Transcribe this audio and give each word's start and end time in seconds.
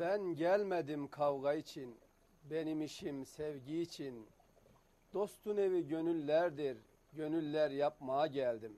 Ben 0.00 0.34
gelmedim 0.36 1.08
kavga 1.08 1.54
için, 1.54 1.96
benim 2.50 2.82
işim 2.82 3.26
sevgi 3.26 3.80
için. 3.80 4.26
Dostun 5.12 5.56
evi 5.56 5.88
gönüllerdir, 5.88 6.78
gönüller 7.12 7.70
yapmaya 7.70 8.26
geldim. 8.26 8.76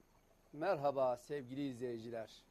Merhaba 0.52 1.16
sevgili 1.16 1.68
izleyiciler. 1.68 2.42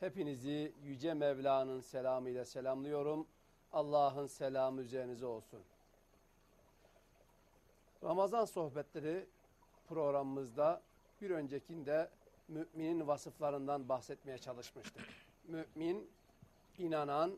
Hepinizi 0.00 0.72
Yüce 0.84 1.14
Mevla'nın 1.14 1.80
selamıyla 1.80 2.44
selamlıyorum. 2.44 3.26
Allah'ın 3.72 4.26
selamı 4.26 4.80
üzerinize 4.80 5.26
olsun. 5.26 5.60
Ramazan 8.04 8.44
sohbetleri 8.44 9.26
programımızda 9.88 10.82
bir 11.20 11.30
öncekinde 11.30 12.10
müminin 12.48 13.06
vasıflarından 13.06 13.88
bahsetmeye 13.88 14.38
çalışmıştık. 14.38 15.04
Mümin, 15.48 16.10
inanan, 16.78 17.36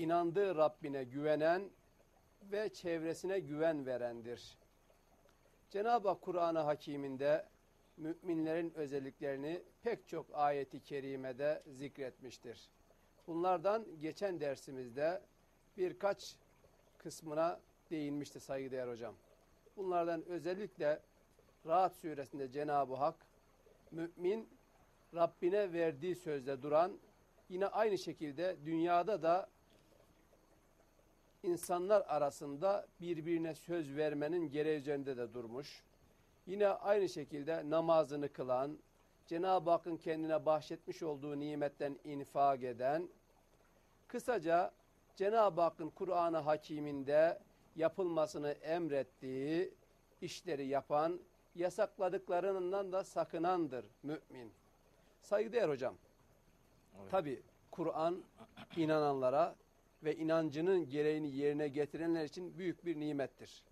inandığı 0.00 0.56
Rabbine 0.56 1.04
güvenen 1.04 1.70
ve 2.42 2.68
çevresine 2.72 3.38
güven 3.38 3.86
verendir. 3.86 4.58
Cenab-ı 5.70 6.08
Hak 6.08 6.22
Kur'an-ı 6.22 6.58
Hakim'inde 6.58 7.46
müminlerin 7.96 8.72
özelliklerini 8.74 9.62
pek 9.82 10.08
çok 10.08 10.26
ayeti 10.32 10.80
kerimede 10.80 11.62
zikretmiştir. 11.66 12.70
Bunlardan 13.26 13.86
geçen 14.00 14.40
dersimizde 14.40 15.22
birkaç 15.76 16.36
kısmına 16.98 17.60
değinmişti 17.90 18.40
saygıdeğer 18.40 18.88
hocam. 18.88 19.14
Bunlardan 19.76 20.24
özellikle 20.24 21.00
Rahat 21.66 21.96
suresinde 21.96 22.52
Cenab-ı 22.52 22.94
Hak 22.94 23.26
mümin 23.90 24.48
Rabbine 25.14 25.72
verdiği 25.72 26.14
sözde 26.16 26.62
duran 26.62 26.98
yine 27.48 27.66
aynı 27.66 27.98
şekilde 27.98 28.56
dünyada 28.64 29.22
da 29.22 29.48
insanlar 31.42 32.04
arasında 32.08 32.86
birbirine 33.00 33.54
söz 33.54 33.96
vermenin 33.96 34.50
gereği 34.50 34.78
üzerinde 34.78 35.16
de 35.16 35.34
durmuş. 35.34 35.82
Yine 36.46 36.68
aynı 36.68 37.08
şekilde 37.08 37.70
namazını 37.70 38.32
kılan, 38.32 38.78
Cenab-ı 39.26 39.70
Hakk'ın 39.70 39.96
kendine 39.96 40.46
bahşetmiş 40.46 41.02
olduğu 41.02 41.40
nimetten 41.40 41.98
infak 42.04 42.62
eden, 42.62 43.08
kısaca 44.08 44.72
Cenab-ı 45.16 45.60
Hakk'ın 45.60 45.90
Kur'an-ı 45.90 46.38
Hakim'inde 46.38 47.38
yapılmasını 47.76 48.50
emrettiği 48.50 49.74
işleri 50.20 50.66
yapan, 50.66 51.20
yasakladıklarından 51.54 52.92
da 52.92 53.04
sakınandır 53.04 53.84
mümin. 54.02 54.52
Saygıdeğer 55.22 55.68
hocam, 55.68 55.94
Evet. 57.00 57.10
tabi 57.10 57.42
Kur'an 57.70 58.22
inananlara 58.76 59.56
ve 60.04 60.16
inancının 60.16 60.88
gereğini 60.88 61.36
yerine 61.36 61.68
getirenler 61.68 62.24
için 62.24 62.58
büyük 62.58 62.84
bir 62.84 63.00
nimettir. 63.00 63.64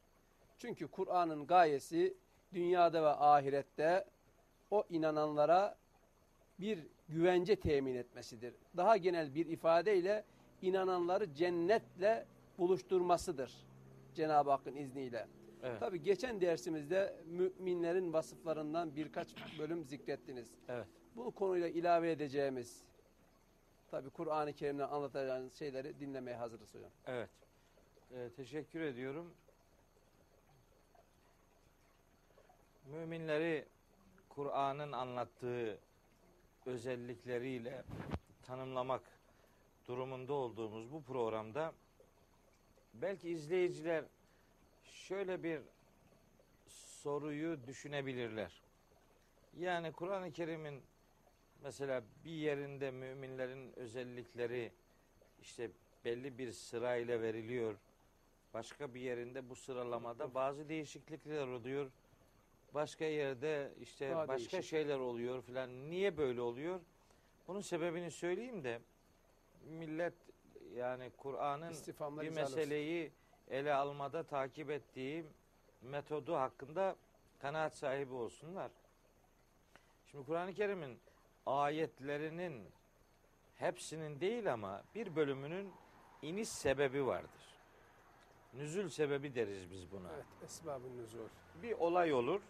Çünkü 0.59 0.89
Kur'an'ın 0.89 1.47
gayesi 1.47 2.15
dünyada 2.53 3.03
ve 3.03 3.09
ahirette 3.09 4.05
o 4.71 4.84
inananlara 4.91 5.79
bir 6.61 6.87
güvence 7.09 7.56
temin 7.56 7.95
etmesidir. 7.95 8.55
Daha 8.77 8.97
genel 8.97 9.34
bir 9.34 9.47
ifadeyle 9.47 10.25
inananları 10.62 11.34
cennetle 11.34 12.27
buluşturmasıdır 12.59 13.69
Cenab-ı 14.15 14.51
Hakk'ın 14.51 14.77
izniyle. 14.77 15.27
Evet. 15.62 15.81
Tabi 15.81 16.03
geçen 16.03 16.41
dersimizde 16.41 17.17
müminlerin 17.27 18.12
vasıflarından 18.12 18.97
birkaç 18.97 19.29
bölüm 19.59 19.84
zikrettiniz. 19.84 20.51
Evet. 20.69 20.87
Bu 21.17 21.31
konuyla 21.31 21.69
ilave 21.69 22.11
edeceğimiz, 22.11 22.83
tabi 23.91 24.10
Kur'an-ı 24.10 24.53
Kerim'den 24.53 24.88
anlatacağınız 24.88 25.54
şeyleri 25.54 26.00
dinlemeye 26.00 26.37
hazırız 26.37 26.75
hocam. 26.75 26.91
Evet. 27.06 27.31
Ee, 28.12 28.31
teşekkür 28.37 28.81
ediyorum. 28.81 29.34
Müminleri 32.87 33.69
Kur'an'ın 34.28 34.93
anlattığı 34.93 35.78
özellikleriyle 36.66 37.84
tanımlamak 38.43 39.03
durumunda 39.88 40.32
olduğumuz 40.32 40.93
bu 40.93 41.03
programda 41.03 41.72
belki 42.94 43.28
izleyiciler 43.28 44.05
şöyle 44.84 45.43
bir 45.43 45.60
soruyu 46.66 47.66
düşünebilirler. 47.66 48.62
Yani 49.56 49.93
Kur'an-ı 49.93 50.32
Kerim'in 50.32 50.82
mesela 51.62 52.02
bir 52.24 52.30
yerinde 52.30 52.91
müminlerin 52.91 53.78
özellikleri 53.78 54.72
işte 55.41 55.70
belli 56.04 56.38
bir 56.38 56.52
sırayla 56.52 57.20
veriliyor. 57.22 57.74
Başka 58.54 58.94
bir 58.94 59.00
yerinde 59.00 59.48
bu 59.50 59.56
sıralamada 59.56 60.34
bazı 60.34 60.69
değişiklikler 60.69 61.46
oluyor. 61.46 61.91
Başka 62.74 63.04
yerde 63.04 63.72
işte 63.80 64.10
Daha 64.10 64.28
başka 64.28 64.52
değişik. 64.52 64.70
şeyler 64.70 64.98
oluyor 64.98 65.42
filan. 65.42 65.91
Niye 65.91 66.16
böyle 66.16 66.41
oluyor? 66.41 66.80
Bunun 67.48 67.60
sebebini 67.60 68.10
söyleyeyim 68.10 68.64
de 68.64 68.80
millet 69.64 70.14
yani 70.75 71.10
Kur'an'ın 71.16 71.70
bir 71.70 71.75
izah 71.75 72.10
olsun. 72.10 72.32
meseleyi 72.34 73.12
ele 73.50 73.75
almada 73.75 74.22
takip 74.22 74.70
ettiği 74.70 75.25
metodu 75.82 76.34
hakkında 76.34 76.96
kanaat 77.38 77.76
sahibi 77.76 78.14
olsunlar. 78.14 78.70
Şimdi 80.06 80.26
Kur'an-ı 80.26 80.54
Kerim'in 80.54 80.98
ayetlerinin 81.48 82.70
hepsinin 83.54 84.20
değil 84.20 84.53
ama 84.53 84.82
bir 84.94 85.16
bölümünün 85.16 85.72
iniş 86.22 86.48
sebebi 86.48 87.06
vardır. 87.06 87.59
Nüzül 88.54 88.88
sebebi 88.88 89.34
deriz 89.34 89.70
biz 89.70 89.92
buna. 89.92 90.12
Evet, 90.14 90.26
esbab-ı 90.44 90.97
nüzul. 90.97 91.28
Bir 91.62 91.72
olay 91.72 92.12
olur, 92.12 92.41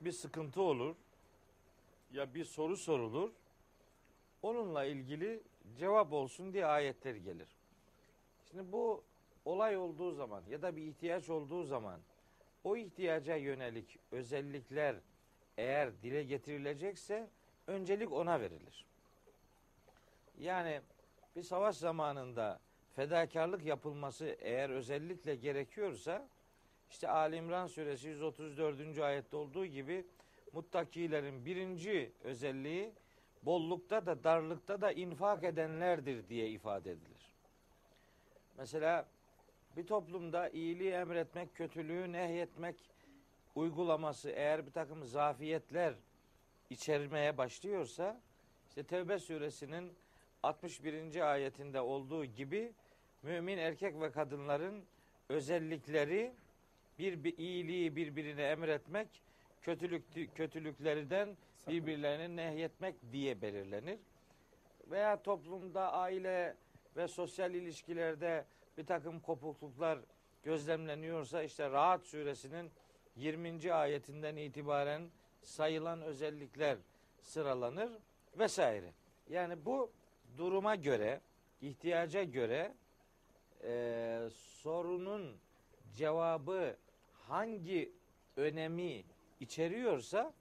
bir 0.00 0.12
sıkıntı 0.12 0.62
olur, 0.62 0.96
ya 2.12 2.34
bir 2.34 2.44
soru 2.44 2.76
sorulur, 2.76 3.30
onunla 4.42 4.84
ilgili 4.84 5.42
cevap 5.78 6.12
olsun 6.12 6.52
diye 6.52 6.66
ayetler 6.66 7.14
gelir. 7.14 7.48
Şimdi 8.50 8.72
bu 8.72 9.04
olay 9.44 9.76
olduğu 9.76 10.12
zaman 10.12 10.44
ya 10.48 10.62
da 10.62 10.76
bir 10.76 10.82
ihtiyaç 10.82 11.30
olduğu 11.30 11.64
zaman 11.64 12.00
o 12.64 12.76
ihtiyaca 12.76 13.36
yönelik 13.36 13.98
özellikler 14.12 14.96
eğer 15.60 16.02
dile 16.02 16.22
getirilecekse 16.22 17.30
öncelik 17.66 18.12
ona 18.12 18.40
verilir. 18.40 18.86
Yani 20.38 20.80
bir 21.36 21.42
savaş 21.42 21.76
zamanında 21.76 22.60
fedakarlık 22.96 23.64
yapılması 23.64 24.36
eğer 24.40 24.70
özellikle 24.70 25.34
gerekiyorsa 25.34 26.28
işte 26.90 27.08
Ali 27.08 27.36
İmran 27.36 27.66
suresi 27.66 28.08
134. 28.08 28.98
ayette 28.98 29.36
olduğu 29.36 29.66
gibi 29.66 30.06
muttakilerin 30.52 31.44
birinci 31.44 32.12
özelliği 32.24 32.92
bollukta 33.42 34.06
da 34.06 34.24
darlıkta 34.24 34.80
da 34.80 34.92
infak 34.92 35.44
edenlerdir 35.44 36.28
diye 36.28 36.48
ifade 36.48 36.90
edilir. 36.90 37.32
Mesela 38.58 39.06
bir 39.76 39.86
toplumda 39.86 40.48
iyiliği 40.48 40.90
emretmek, 40.90 41.54
kötülüğü 41.54 42.12
nehyetmek 42.12 42.76
uygulaması 43.54 44.30
eğer 44.30 44.66
bir 44.66 44.72
takım 44.72 45.04
zafiyetler 45.04 45.94
içermeye 46.70 47.38
başlıyorsa 47.38 48.20
işte 48.68 48.82
Tevbe 48.82 49.18
suresinin 49.18 49.92
61. 50.42 51.30
ayetinde 51.32 51.80
olduğu 51.80 52.24
gibi 52.24 52.72
mümin 53.22 53.58
erkek 53.58 54.00
ve 54.00 54.10
kadınların 54.10 54.84
özellikleri 55.28 56.32
bir, 56.98 57.24
bir 57.24 57.38
iyiliği 57.38 57.96
birbirine 57.96 58.42
emretmek, 58.42 59.08
kötülük 59.62 60.36
kötülüklerden 60.36 61.36
birbirlerini 61.68 62.36
nehyetmek 62.36 62.94
diye 63.12 63.42
belirlenir. 63.42 63.98
Veya 64.90 65.22
toplumda 65.22 65.92
aile 65.92 66.56
ve 66.96 67.08
sosyal 67.08 67.54
ilişkilerde 67.54 68.44
bir 68.78 68.86
takım 68.86 69.20
kopukluklar 69.20 69.98
gözlemleniyorsa 70.42 71.42
işte 71.42 71.70
Rahat 71.70 72.04
suresinin 72.06 72.70
20. 73.20 73.74
ayetinden 73.74 74.36
itibaren 74.36 75.10
sayılan 75.42 76.02
özellikler 76.02 76.78
sıralanır 77.20 77.92
vesaire. 78.38 78.92
Yani 79.28 79.64
bu 79.64 79.90
duruma 80.38 80.74
göre, 80.74 81.20
ihtiyaca 81.60 82.22
göre 82.22 82.74
e, 83.64 84.28
sorunun 84.34 85.36
cevabı 85.96 86.76
hangi 87.28 87.92
önemi 88.36 89.04
içeriyorsa 89.40 90.32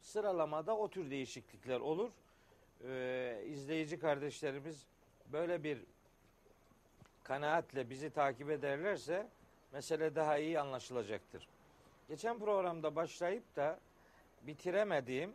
sıralamada 0.00 0.76
o 0.76 0.88
tür 0.88 1.10
değişiklikler 1.10 1.80
olur. 1.80 2.10
Ee, 2.84 3.44
izleyici 3.46 3.98
kardeşlerimiz 3.98 4.86
böyle 5.26 5.62
bir 5.62 5.78
kanaatle 7.22 7.90
bizi 7.90 8.10
takip 8.10 8.50
ederlerse 8.50 9.28
mesele 9.72 10.14
daha 10.14 10.38
iyi 10.38 10.60
anlaşılacaktır. 10.60 11.48
Geçen 12.12 12.38
programda 12.38 12.96
başlayıp 12.96 13.56
da 13.56 13.80
bitiremediğim 14.42 15.34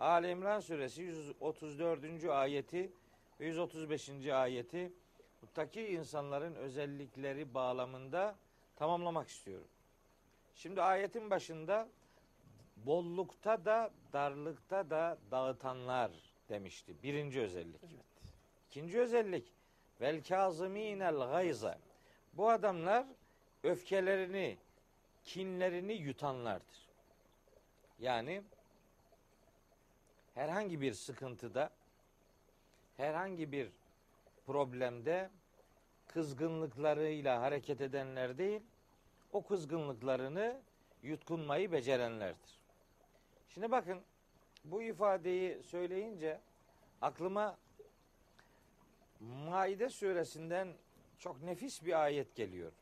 Ali 0.00 0.30
İmran 0.30 0.60
suresi 0.60 1.02
134. 1.02 2.24
ayeti 2.24 2.92
ve 3.40 3.46
135. 3.46 4.26
ayeti 4.26 4.92
muttaki 5.42 5.86
insanların 5.86 6.54
özellikleri 6.54 7.54
bağlamında 7.54 8.36
tamamlamak 8.76 9.28
istiyorum. 9.28 9.68
Şimdi 10.54 10.82
ayetin 10.82 11.30
başında 11.30 11.88
bollukta 12.76 13.64
da 13.64 13.90
darlıkta 14.12 14.90
da 14.90 15.18
dağıtanlar 15.30 16.10
demişti. 16.48 17.02
Birinci 17.02 17.40
özellik. 17.40 17.84
Evet. 17.84 18.04
İkinci 18.70 19.00
özellik 19.00 19.52
vel 20.00 20.22
kazimînel 20.24 21.16
gayza. 21.16 21.78
Bu 22.32 22.50
adamlar 22.50 23.06
öfkelerini, 23.62 24.58
kinlerini 25.34 25.92
yutanlardır. 25.92 26.88
Yani 27.98 28.42
herhangi 30.34 30.80
bir 30.80 30.92
sıkıntıda, 30.92 31.70
herhangi 32.96 33.52
bir 33.52 33.68
problemde 34.46 35.30
kızgınlıklarıyla 36.06 37.42
hareket 37.42 37.80
edenler 37.80 38.38
değil, 38.38 38.62
o 39.32 39.42
kızgınlıklarını 39.42 40.60
yutkunmayı 41.02 41.72
becerenlerdir. 41.72 42.58
Şimdi 43.48 43.70
bakın 43.70 44.00
bu 44.64 44.82
ifadeyi 44.82 45.62
söyleyince 45.62 46.40
aklıma 47.00 47.56
Maide 49.20 49.88
suresinden 49.88 50.68
çok 51.18 51.42
nefis 51.42 51.84
bir 51.84 52.04
ayet 52.04 52.34
geliyor. 52.36 52.72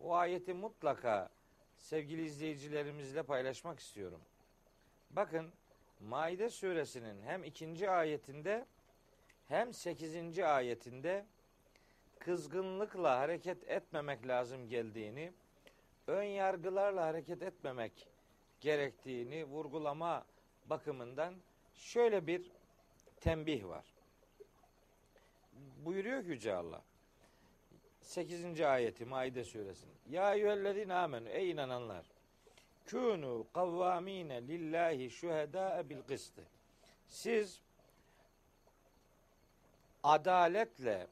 O 0.00 0.14
ayeti 0.14 0.54
mutlaka 0.54 1.30
sevgili 1.80 2.24
izleyicilerimizle 2.24 3.22
paylaşmak 3.22 3.78
istiyorum. 3.78 4.20
Bakın 5.10 5.50
Maide 6.00 6.50
suresinin 6.50 7.22
hem 7.22 7.44
ikinci 7.44 7.90
ayetinde 7.90 8.66
hem 9.48 9.74
sekizinci 9.74 10.46
ayetinde 10.46 11.26
kızgınlıkla 12.18 13.18
hareket 13.18 13.70
etmemek 13.70 14.28
lazım 14.28 14.68
geldiğini, 14.68 15.32
ön 16.06 16.22
yargılarla 16.22 17.06
hareket 17.06 17.42
etmemek 17.42 18.08
gerektiğini 18.60 19.44
vurgulama 19.44 20.26
bakımından 20.66 21.34
şöyle 21.74 22.26
bir 22.26 22.50
tembih 23.20 23.64
var. 23.64 23.84
Buyuruyor 25.84 26.22
ki 26.22 26.28
Yüce 26.28 26.54
Allah. 26.54 26.82
8. 28.10 28.60
ayeti 28.60 29.04
Maide 29.04 29.44
suresinin. 29.44 29.94
Ya 30.10 30.34
eyyühellezine 30.34 30.94
amenü 30.94 31.28
ey 31.28 31.50
inananlar. 31.50 32.04
Kûnû 32.86 33.44
kavvâmîne 33.54 34.48
lillahi 34.48 35.10
şühedâe 35.10 35.88
bil 35.88 36.02
kıstı. 36.02 36.42
Siz 37.08 37.60
adaletle 40.02 41.06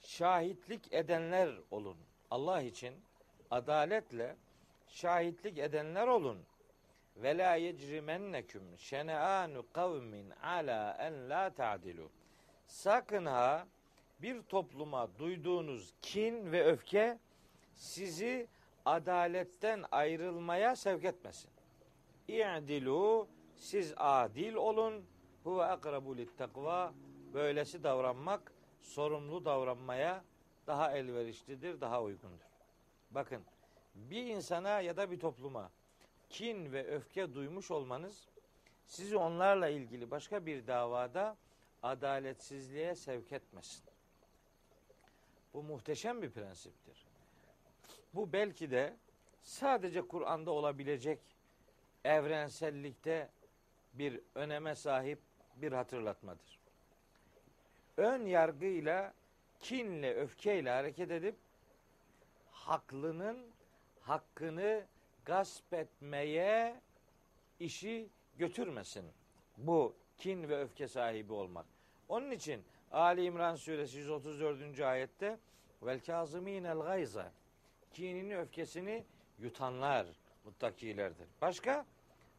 şahitlik 0.00 0.92
edenler 0.92 1.50
olun. 1.70 1.96
Allah 2.30 2.62
için 2.62 2.94
adaletle 3.50 4.36
şahitlik 4.88 5.58
edenler 5.58 6.06
olun. 6.06 6.38
Ve 7.16 7.38
la 7.38 7.54
yecrimenneküm 7.54 8.78
şene'anu 8.78 9.64
kavmin 9.72 10.30
ala 10.30 10.96
en 11.00 11.30
la 11.30 11.50
ta'dilu. 11.50 12.10
Sakın 12.66 13.26
ha 13.26 13.66
bir 14.24 14.42
topluma 14.42 15.18
duyduğunuz 15.18 15.94
kin 16.02 16.52
ve 16.52 16.64
öfke 16.64 17.18
sizi 17.74 18.46
adaletten 18.84 19.84
ayrılmaya 19.90 20.76
sevk 20.76 21.04
etmesin. 21.04 21.50
İ'dilu 22.28 23.28
siz 23.56 23.94
adil 23.96 24.54
olun. 24.54 25.04
Huve 25.44 25.64
akrabu 25.64 26.16
takva. 26.36 26.94
Böylesi 27.34 27.82
davranmak 27.82 28.52
sorumlu 28.80 29.44
davranmaya 29.44 30.24
daha 30.66 30.92
elverişlidir, 30.92 31.80
daha 31.80 32.02
uygundur. 32.02 32.46
Bakın 33.10 33.42
bir 33.94 34.26
insana 34.26 34.80
ya 34.80 34.96
da 34.96 35.10
bir 35.10 35.20
topluma 35.20 35.70
kin 36.30 36.72
ve 36.72 36.86
öfke 36.86 37.34
duymuş 37.34 37.70
olmanız 37.70 38.28
sizi 38.86 39.16
onlarla 39.16 39.68
ilgili 39.68 40.10
başka 40.10 40.46
bir 40.46 40.66
davada 40.66 41.36
adaletsizliğe 41.82 42.94
sevk 42.94 43.32
etmesin. 43.32 43.93
Bu 45.54 45.62
muhteşem 45.62 46.22
bir 46.22 46.30
prensiptir. 46.30 47.06
Bu 48.14 48.32
belki 48.32 48.70
de 48.70 48.96
sadece 49.42 50.08
Kur'an'da 50.08 50.50
olabilecek 50.50 51.18
evrensellikte 52.04 53.30
bir 53.94 54.20
öneme 54.34 54.74
sahip 54.74 55.18
bir 55.56 55.72
hatırlatmadır. 55.72 56.60
Ön 57.96 58.26
yargıyla, 58.26 59.14
kinle, 59.60 60.14
öfkeyle 60.14 60.70
hareket 60.70 61.10
edip 61.10 61.36
haklının 62.50 63.46
hakkını 64.00 64.84
gasp 65.24 65.72
etmeye 65.72 66.80
işi 67.60 68.08
götürmesin. 68.38 69.04
Bu 69.56 69.96
kin 70.18 70.48
ve 70.48 70.60
öfke 70.60 70.88
sahibi 70.88 71.32
olmak. 71.32 71.66
Onun 72.08 72.30
için 72.30 72.64
Ali 72.94 73.24
İmran 73.24 73.54
suresi 73.54 73.98
134. 73.98 74.80
ayette 74.80 75.38
vel 75.82 76.00
kazimînel 76.00 76.78
gayza 76.78 77.32
kinini 77.92 78.38
öfkesini 78.38 79.04
yutanlar 79.38 80.06
muttakilerdir. 80.44 81.28
Başka? 81.42 81.86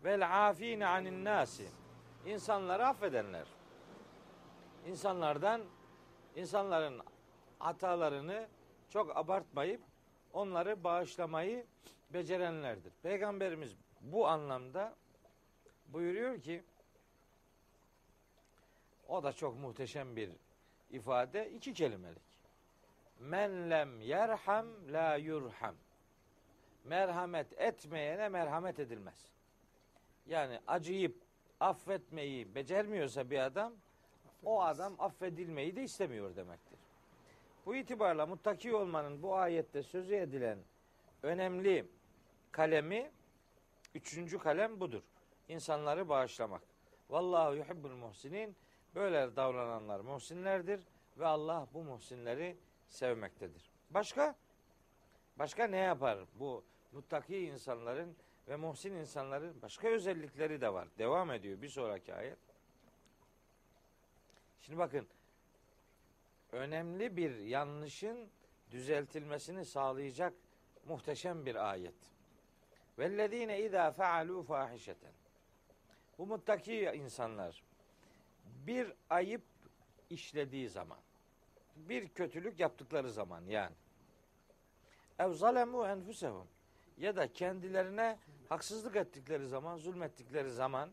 Vel 0.04 0.48
afine 0.48 0.88
anin 0.88 1.26
nasi 1.26 1.68
insanları 2.26 2.88
affedenler. 2.88 3.48
İnsanlardan 4.88 5.62
insanların 6.36 7.02
hatalarını 7.60 8.48
çok 8.90 9.18
abartmayıp 9.18 9.82
onları 10.34 10.84
bağışlamayı 10.84 11.66
becerenlerdir. 12.14 12.94
Peygamberimiz 13.04 13.76
bu 14.02 14.28
anlamda 14.28 14.96
buyuruyor 15.88 16.42
ki 16.42 16.64
o 19.08 19.24
da 19.24 19.34
çok 19.34 19.60
muhteşem 19.60 20.16
bir 20.16 20.30
ifade. 20.90 21.52
iki 21.52 21.74
kelimelik. 21.74 22.24
Men 23.20 23.70
lem 23.70 24.02
yerham 24.02 24.68
la 24.94 25.16
yurham. 25.16 25.76
Merhamet 26.84 27.60
etmeyene 27.60 28.30
merhamet 28.30 28.80
edilmez. 28.80 29.32
Yani 30.26 30.60
acıyıp 30.68 31.16
affetmeyi 31.60 32.56
becermiyorsa 32.56 33.30
bir 33.30 33.40
adam 33.40 33.74
o 34.44 34.62
adam 34.64 34.96
affedilmeyi 35.00 35.76
de 35.76 35.84
istemiyor 35.84 36.36
demektir. 36.36 36.80
Bu 37.66 37.76
itibarla 37.76 38.26
muttaki 38.26 38.76
olmanın 38.76 39.24
bu 39.24 39.36
ayette 39.36 39.84
sözü 39.84 40.16
edilen 40.16 40.60
önemli 41.24 41.86
kalemi 42.52 43.12
üçüncü 43.96 44.40
kalem 44.40 44.80
budur. 44.80 45.02
İnsanları 45.50 46.10
bağışlamak. 46.10 46.62
Vallahu 47.10 47.56
yuhibbul 47.56 47.96
muhsinin. 47.96 48.56
Böyle 48.96 49.36
davrananlar 49.36 50.00
muhsinlerdir 50.00 50.82
ve 51.18 51.26
Allah 51.26 51.68
bu 51.74 51.84
muhsinleri 51.84 52.58
sevmektedir. 52.88 53.72
Başka? 53.90 54.36
Başka 55.40 55.68
ne 55.68 55.78
yapar 55.78 56.20
bu 56.40 56.64
muttaki 56.92 57.38
insanların 57.38 58.16
ve 58.48 58.56
muhsin 58.56 58.94
insanların 58.94 59.62
başka 59.62 59.88
özellikleri 59.88 60.62
de 60.62 60.74
var. 60.74 60.88
Devam 60.98 61.32
ediyor 61.32 61.62
bir 61.62 61.70
sonraki 61.70 62.14
ayet. 62.14 62.38
Şimdi 64.62 64.80
bakın 64.80 65.08
önemli 66.52 67.18
bir 67.18 67.38
yanlışın 67.38 68.30
düzeltilmesini 68.72 69.66
sağlayacak 69.66 70.34
muhteşem 70.86 71.46
bir 71.46 71.72
ayet. 71.72 71.96
Vellezine 73.00 73.62
izâ 73.62 73.88
fealû 73.88 74.44
fâhişeten. 74.44 75.12
Bu 76.18 76.26
muttaki 76.26 76.92
insanlar 76.96 77.64
bir 78.68 78.94
ayıp 79.10 79.44
işlediği 80.10 80.70
zaman, 80.70 80.98
bir 81.76 82.10
kötülük 82.10 82.60
yaptıkları 82.60 83.12
zaman 83.12 83.42
yani. 83.46 83.76
Ev 85.20 85.34
zalemu 85.34 85.88
enfusehum 85.88 86.48
ya 86.98 87.16
da 87.16 87.34
kendilerine 87.34 88.20
haksızlık 88.50 88.96
ettikleri 88.96 89.48
zaman, 89.48 89.78
zulmettikleri 89.78 90.52
zaman 90.52 90.90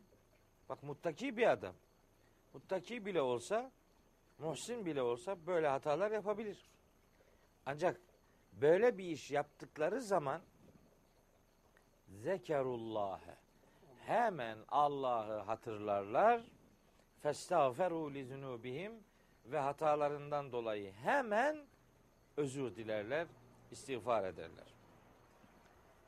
bak 0.69 0.83
muttaki 0.83 1.37
bir 1.37 1.51
adam. 1.51 1.75
Muttaki 2.55 3.07
bile 3.07 3.21
olsa, 3.23 3.71
muhsin 4.39 4.87
bile 4.87 5.03
olsa 5.03 5.47
böyle 5.47 5.69
hatalar 5.69 6.11
yapabilir. 6.11 6.71
Ancak 7.67 8.01
böyle 8.53 8.99
bir 8.99 9.05
iş 9.05 9.31
yaptıkları 9.31 10.01
zaman 10.01 10.43
zekerullâhe 12.09 13.37
hemen 14.07 14.59
Allah'ı 14.69 15.39
hatırlarlar. 15.39 16.43
Festağferu 17.23 18.15
li 18.15 18.25
zunubihim 18.25 18.93
ve 19.47 19.59
hatalarından 19.59 20.53
dolayı 20.53 20.93
hemen 20.93 21.67
özür 22.37 22.77
dilerler, 22.77 23.27
istiğfar 23.71 24.25
ederler. 24.25 24.75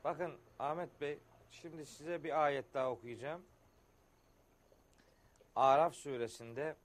Bakın 0.03 0.37
Ahmet 0.59 1.01
Bey, 1.01 1.19
şimdi 1.51 1.85
size 1.85 2.23
bir 2.23 2.43
ayet 2.43 2.73
daha 2.73 2.91
okuyacağım. 2.91 3.41
Araf 5.55 5.95
suresinde 5.95 6.75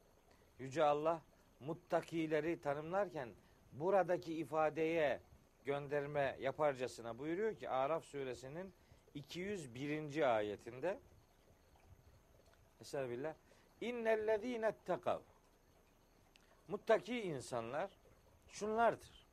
Yüce 0.59 0.85
Allah 0.85 1.23
muttakileri 1.61 2.61
tanımlarken 2.61 3.29
buradaki 3.73 4.35
ifadeye 4.35 5.21
gönderme 5.65 6.37
yaparcasına 6.41 7.19
buyuruyor 7.19 7.57
ki 7.57 7.69
Araf 7.69 8.05
suresinin 8.05 8.73
201. 9.15 10.37
ayetinde 10.37 10.99
Estağfirullah. 12.81 13.35
İnnellezîne 13.81 14.67
ettekav 14.67 15.21
Muttaki 16.69 17.21
insanlar 17.21 17.91
şunlardır. 18.49 19.27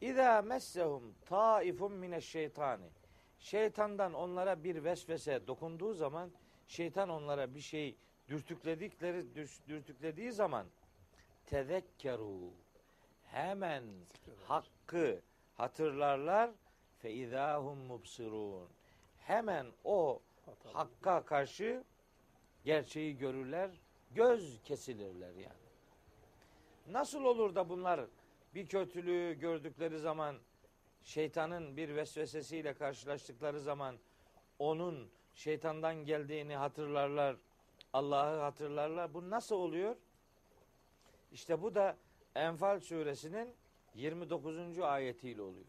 İza 0.00 0.42
messehum 0.42 1.14
taifun 1.26 1.92
mineşşeytani. 1.92 2.86
Şeytandan 3.38 4.14
onlara 4.14 4.64
bir 4.64 4.84
vesvese 4.84 5.46
dokunduğu 5.46 5.94
zaman 5.94 6.30
şeytan 6.66 7.08
onlara 7.08 7.54
bir 7.54 7.60
şey 7.60 7.96
dürtükledikleri 8.28 9.34
dürtüklediği 9.68 10.32
zaman 10.32 10.66
tezekkeru 11.46 12.52
hemen 13.26 13.84
hakkı 14.44 15.20
hatırlarlar 15.56 16.50
fe 16.98 17.12
izahum 17.12 17.78
mubsirun. 17.78 18.68
Hemen 19.18 19.66
o 19.84 20.22
hakka 20.72 21.24
karşı 21.24 21.84
gerçeği 22.64 23.18
görürler, 23.18 23.70
göz 24.14 24.62
kesilirler 24.64 25.34
yani. 25.34 25.70
Nasıl 26.86 27.24
olur 27.24 27.54
da 27.54 27.68
bunlar 27.68 28.00
bir 28.54 28.66
kötülüğü 28.66 29.38
gördükleri 29.38 29.98
zaman 29.98 30.36
şeytanın 31.02 31.76
bir 31.76 31.96
vesvesesiyle 31.96 32.74
karşılaştıkları 32.74 33.60
zaman 33.60 33.96
onun 34.58 35.10
şeytandan 35.34 35.94
geldiğini 35.94 36.56
hatırlarlar, 36.56 37.36
Allah'ı 37.92 38.40
hatırlarlar. 38.40 39.14
Bu 39.14 39.30
nasıl 39.30 39.56
oluyor? 39.56 39.96
İşte 41.32 41.62
bu 41.62 41.74
da 41.74 41.96
Enfal 42.34 42.80
suresinin 42.80 43.54
29. 43.94 44.78
ayetiyle 44.78 45.42
oluyor. 45.42 45.66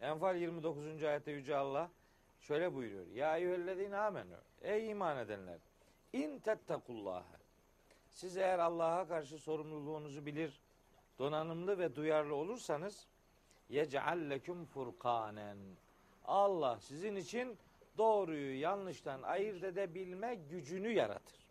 Enfal 0.00 0.36
29. 0.36 1.02
ayette 1.02 1.30
Yüce 1.30 1.56
Allah 1.56 1.90
şöyle 2.40 2.74
buyuruyor. 2.74 3.06
Ya 3.06 3.36
eyyühellezine 3.36 3.96
amenü. 3.96 4.36
Ey 4.62 4.90
iman 4.90 5.18
edenler. 5.18 5.58
İn 6.12 6.38
tettekullaha. 6.38 7.38
Siz 8.08 8.36
eğer 8.36 8.58
Allah'a 8.58 9.08
karşı 9.08 9.38
sorumluluğunuzu 9.38 10.26
bilir, 10.26 10.60
donanımlı 11.18 11.78
ve 11.78 11.96
duyarlı 11.96 12.34
olursanız 12.34 13.06
yec'al 13.68 14.30
leküm 14.30 14.64
furkanen. 14.64 15.58
Allah 16.24 16.78
sizin 16.80 17.16
için 17.16 17.58
doğruyu 17.98 18.60
yanlıştan 18.60 19.22
ayırt 19.22 19.64
edebilme 19.64 20.34
gücünü 20.34 20.92
yaratır. 20.92 21.42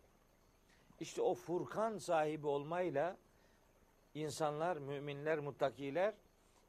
İşte 1.00 1.22
o 1.22 1.34
furkan 1.34 1.98
sahibi 1.98 2.46
olmayla 2.46 3.16
insanlar, 4.14 4.76
müminler, 4.76 5.38
muttakiler 5.38 6.14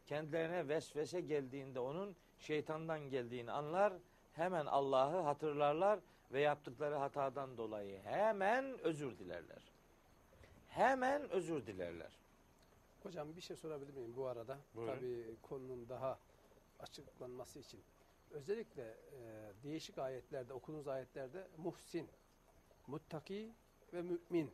kendilerine 0.05 0.67
vesvese 0.67 1.21
geldiğinde 1.21 1.79
onun 1.79 2.15
şeytandan 2.39 3.09
geldiğini 3.09 3.51
anlar, 3.51 3.93
hemen 4.33 4.65
Allah'ı 4.65 5.19
hatırlarlar 5.21 5.99
ve 6.33 6.41
yaptıkları 6.41 6.95
hatadan 6.95 7.57
dolayı 7.57 8.01
hemen 8.03 8.79
özür 8.79 9.17
dilerler. 9.17 9.71
Hemen 10.69 11.29
özür 11.29 11.65
dilerler. 11.65 12.11
Hocam 13.03 13.35
bir 13.35 13.41
şey 13.41 13.55
sorabilir 13.57 13.93
miyim 13.93 14.13
bu 14.15 14.27
arada? 14.27 14.57
Buyurun. 14.75 14.95
Tabii 14.95 15.35
konunun 15.41 15.89
daha 15.89 16.19
açıklanması 16.79 17.59
için. 17.59 17.79
Özellikle 18.31 18.83
e, 18.83 19.51
değişik 19.63 19.97
ayetlerde, 19.97 20.53
okuduğunuz 20.53 20.87
ayetlerde 20.87 21.47
muhsin, 21.57 22.09
muttaki 22.87 23.51
ve 23.93 24.01
mümin 24.01 24.51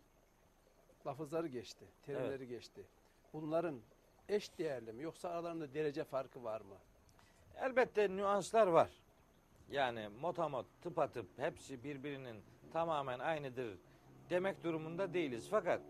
lafızları 1.08 1.48
geçti, 1.48 1.86
terimleri 2.06 2.48
geçti. 2.48 2.86
Bunların 3.34 3.82
eş 4.30 4.58
değerli 4.58 4.94
mi 4.94 5.04
yoksa 5.04 5.30
aralarında 5.30 5.74
derece 5.74 6.04
farkı 6.04 6.44
var 6.44 6.62
mı? 6.62 6.78
Elbette 7.56 8.10
nüanslar 8.10 8.68
var. 8.68 8.90
Yani 9.72 10.08
motamot, 10.22 10.66
tıpatıp 10.82 11.28
hepsi 11.38 11.84
birbirinin 11.84 12.42
tamamen 12.74 13.20
aynıdır 13.20 13.78
demek 14.30 14.64
durumunda 14.64 15.14
değiliz. 15.14 15.48
Fakat 15.50 15.82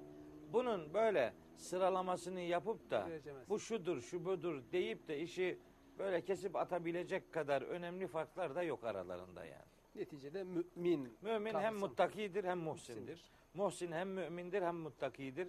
bunun 0.54 0.94
böyle 0.94 1.34
sıralamasını 1.58 2.40
yapıp 2.40 2.92
da 2.92 3.10
bu 3.50 3.60
şudur, 3.60 4.02
şu 4.02 4.26
budur 4.26 4.64
deyip 4.72 5.08
de 5.08 5.20
işi 5.20 5.60
böyle 5.98 6.22
kesip 6.22 6.56
atabilecek 6.56 7.34
kadar 7.34 7.62
önemli 7.62 8.08
farklar 8.08 8.56
da 8.56 8.64
yok 8.64 8.84
aralarında 8.84 9.46
yani. 9.46 9.66
Neticede 9.96 10.44
mümin 10.44 11.18
Mümin 11.22 11.54
hem 11.54 11.54
kapsam- 11.54 11.80
muttakidir 11.80 12.44
hem 12.44 12.58
muhsindir. 12.60 13.32
Muhsin 13.54 13.92
hem 13.92 14.10
mümindir 14.10 14.62
hem 14.62 14.76
muttakidir. 14.76 15.48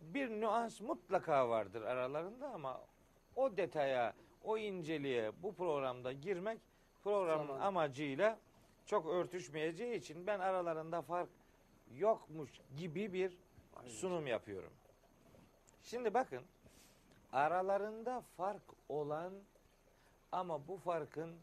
Bir 0.00 0.28
nüans 0.30 0.80
mutlaka 0.80 1.48
vardır 1.48 1.82
aralarında 1.82 2.48
ama 2.50 2.80
o 3.36 3.56
detaya, 3.56 4.14
o 4.44 4.58
inceliğe 4.58 5.32
bu 5.42 5.54
programda 5.54 6.12
girmek 6.12 6.58
programın 7.04 7.46
Zaman. 7.46 7.60
amacıyla 7.60 8.38
çok 8.86 9.06
örtüşmeyeceği 9.06 9.94
için 9.94 10.26
ben 10.26 10.40
aralarında 10.40 11.02
fark 11.02 11.28
yokmuş 11.96 12.50
gibi 12.76 13.12
bir 13.12 13.38
Aynen. 13.76 13.90
sunum 13.90 14.26
yapıyorum. 14.26 14.72
Şimdi 15.82 16.14
bakın 16.14 16.42
aralarında 17.32 18.22
fark 18.36 18.62
olan 18.88 19.32
ama 20.32 20.68
bu 20.68 20.76
farkın 20.76 21.36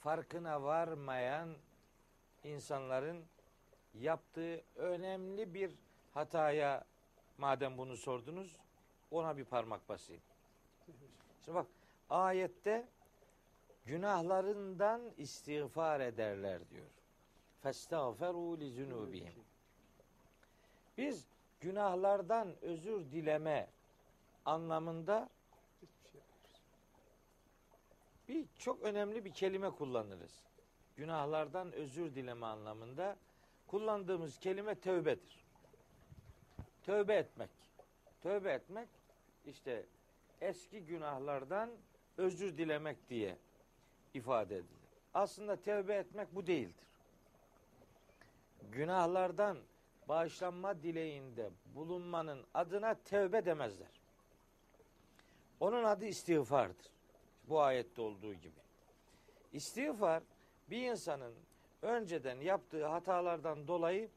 farkına 0.00 0.62
varmayan 0.62 1.54
insanların 2.44 3.24
yaptığı 3.94 4.62
önemli 4.76 5.54
bir 5.54 5.70
hataya 6.14 6.84
madem 7.38 7.78
bunu 7.78 7.96
sordunuz 7.96 8.56
ona 9.10 9.36
bir 9.36 9.44
parmak 9.44 9.88
basayım. 9.88 10.22
Şimdi 11.44 11.54
bak 11.54 11.66
ayette 12.10 12.88
günahlarından 13.88 15.02
istiğfar 15.16 16.00
ederler 16.00 16.70
diyor. 16.70 16.86
Festağferu 17.62 18.60
li 18.60 18.70
zunubihim. 18.70 19.44
Biz 20.98 21.26
günahlardan 21.60 22.54
özür 22.62 23.10
dileme 23.12 23.68
anlamında 24.44 25.28
bir 28.28 28.46
çok 28.58 28.82
önemli 28.82 29.24
bir 29.24 29.32
kelime 29.32 29.70
kullanırız. 29.70 30.42
Günahlardan 30.96 31.72
özür 31.72 32.14
dileme 32.14 32.46
anlamında 32.46 33.16
kullandığımız 33.66 34.38
kelime 34.38 34.74
tövbedir. 34.74 35.44
Tövbe 36.82 37.14
etmek. 37.14 37.50
Tövbe 38.22 38.52
etmek 38.52 38.88
işte 39.46 39.86
eski 40.40 40.84
günahlardan 40.84 41.70
özür 42.16 42.58
dilemek 42.58 43.08
diye 43.08 43.36
ifade 44.18 44.56
edilir. 44.56 44.78
Aslında 45.14 45.56
tövbe 45.56 45.94
etmek 45.94 46.34
bu 46.34 46.46
değildir. 46.46 46.86
Günahlardan 48.72 49.58
bağışlanma 50.08 50.82
dileğinde 50.82 51.50
bulunmanın 51.74 52.46
adına 52.54 52.94
tövbe 52.94 53.44
demezler. 53.44 54.00
Onun 55.60 55.84
adı 55.84 56.04
istiğfardır. 56.04 56.86
Bu 57.48 57.60
ayette 57.60 58.02
olduğu 58.02 58.34
gibi. 58.34 58.60
İstiğfar 59.52 60.22
bir 60.70 60.90
insanın 60.90 61.34
önceden 61.82 62.40
yaptığı 62.40 62.86
hatalardan 62.86 63.68
dolayı 63.68 64.10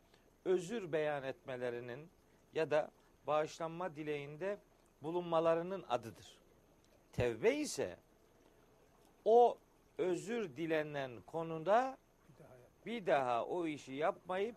özür 0.46 0.92
beyan 0.92 1.24
etmelerinin 1.24 2.10
ya 2.54 2.72
da 2.72 2.92
bağışlanma 3.28 3.96
dileğinde 3.96 4.58
bulunmalarının 5.02 5.86
adıdır. 5.90 6.38
Tevbe 7.14 7.56
ise 7.56 7.98
o 9.26 9.58
özür 10.02 10.56
dilenen 10.58 11.22
konuda 11.22 11.98
Bir 12.30 12.44
daha 12.44 12.56
bir 12.86 13.06
daha 13.06 13.46
o 13.46 13.68
işi 13.68 13.94
yapmayıp 13.94 14.56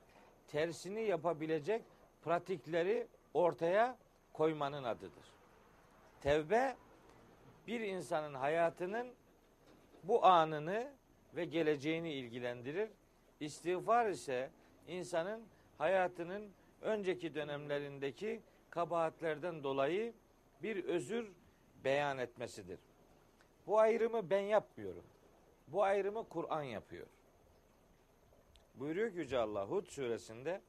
tersini 0.48 1.02
yapabilecek 1.02 1.82
pratikleri 2.22 3.06
ortaya 3.34 3.98
koymanın 4.32 4.84
adıdır. 4.84 5.24
Tevbe 6.20 6.76
bir 7.66 7.80
insanın 7.80 8.34
hayatının 8.34 9.14
bu 10.02 10.24
anını 10.24 10.92
ve 11.36 11.44
geleceğini 11.44 12.12
ilgilendirir. 12.12 12.90
İstiğfar 13.40 14.06
ise 14.06 14.50
insanın 14.88 15.44
hayatının 15.78 16.50
önceki 16.82 17.34
dönemlerindeki 17.34 18.40
kabahatlerden 18.70 19.64
dolayı 19.64 20.14
bir 20.62 20.84
özür 20.84 21.32
beyan 21.84 22.18
etmesidir. 22.18 22.78
Bu 23.66 23.78
ayrımı 23.78 24.30
ben 24.30 24.40
yapmıyorum. 24.40 25.04
Bu 25.68 25.82
ayrımı 25.82 26.28
Kur'an 26.28 26.62
yapıyor. 26.62 27.06
Buyuruyor 28.74 29.10
ki 29.10 29.18
Yüce 29.18 29.38
Allah 29.38 29.66
Hud 29.66 29.86
suresinde 29.86 30.60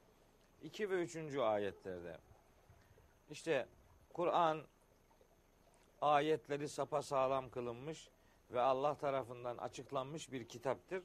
2 0.64 0.90
ve 0.90 1.04
3. 1.04 1.38
ayetlerde. 1.38 2.18
İşte 3.30 3.68
Kur'an 4.14 4.62
ayetleri 6.02 6.70
sapa 6.70 7.02
sağlam 7.02 7.50
kılınmış 7.50 8.10
ve 8.52 8.62
Allah 8.62 8.98
tarafından 8.98 9.58
açıklanmış 9.58 10.32
bir 10.32 10.48
kitaptır. 10.48 11.04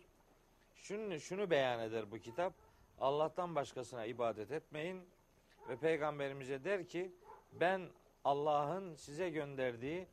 Şunu, 0.75 1.21
şunu 1.21 1.51
beyan 1.51 1.81
eder 1.81 2.11
bu 2.11 2.19
kitap. 2.19 2.55
Allah'tan 3.01 3.55
başkasına 3.55 4.07
ibadet 4.07 4.53
etmeyin 4.53 5.09
ve 5.69 5.77
peygamberimize 5.77 6.65
der 6.65 6.89
ki 6.89 7.13
Ben 7.53 7.89
Allah'ın 8.25 8.95
size 8.95 9.31
gönderdiği 9.31 10.07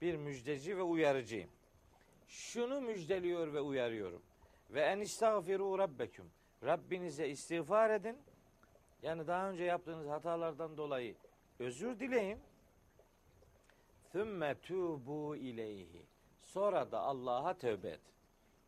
bir 0.00 0.16
müjdeci 0.16 0.76
ve 0.76 0.82
uyarıcıyım. 0.82 1.50
Şunu 2.26 2.80
müjdeliyor 2.80 3.52
ve 3.52 3.60
uyarıyorum. 3.60 4.22
Ve 4.70 4.80
en 4.80 5.00
istağfiru 5.00 5.78
rabbeküm. 5.78 6.30
Rabbinize 6.62 7.28
istiğfar 7.28 7.90
edin. 7.90 8.18
Yani 9.02 9.26
daha 9.26 9.50
önce 9.50 9.64
yaptığınız 9.64 10.08
hatalardan 10.08 10.76
dolayı 10.76 11.16
özür 11.58 12.00
dileyin. 12.00 12.38
Thümme 14.12 14.60
tubu 14.60 15.36
ileyhi. 15.36 16.06
Sonra 16.42 16.92
da 16.92 17.00
Allah'a 17.00 17.54
tövbe 17.58 17.88
edin. 17.88 18.14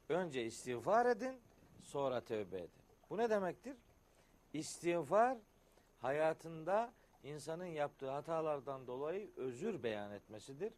Önce 0.09 0.45
istiğfar 0.45 1.07
edin, 1.07 1.41
sonra 1.83 2.21
tövbe 2.21 2.57
edin. 2.57 2.83
Bu 3.11 3.17
ne 3.17 3.31
demektir? 3.31 3.77
İstiğfar 4.53 5.39
hayatında 5.99 6.93
insanın 7.23 7.67
yaptığı 7.67 8.11
hatalardan 8.11 8.87
dolayı 8.87 9.31
özür 9.37 9.83
beyan 9.83 10.13
etmesidir. 10.13 10.73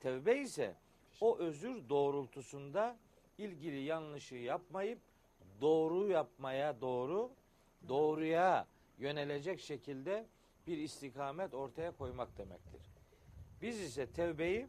Tevbe 0.00 0.38
ise 0.38 0.76
o 1.20 1.38
özür 1.38 1.88
doğrultusunda 1.88 2.96
ilgili 3.38 3.80
yanlışı 3.80 4.34
yapmayıp 4.34 4.98
doğru 5.60 6.08
yapmaya 6.08 6.80
doğru 6.80 7.30
doğruya 7.88 8.66
yönelecek 8.98 9.60
şekilde 9.60 10.26
bir 10.66 10.78
istikamet 10.78 11.54
ortaya 11.54 11.90
koymak 11.90 12.38
demektir. 12.38 12.80
Biz 13.62 13.80
ise 13.80 14.06
tevbeyi 14.06 14.68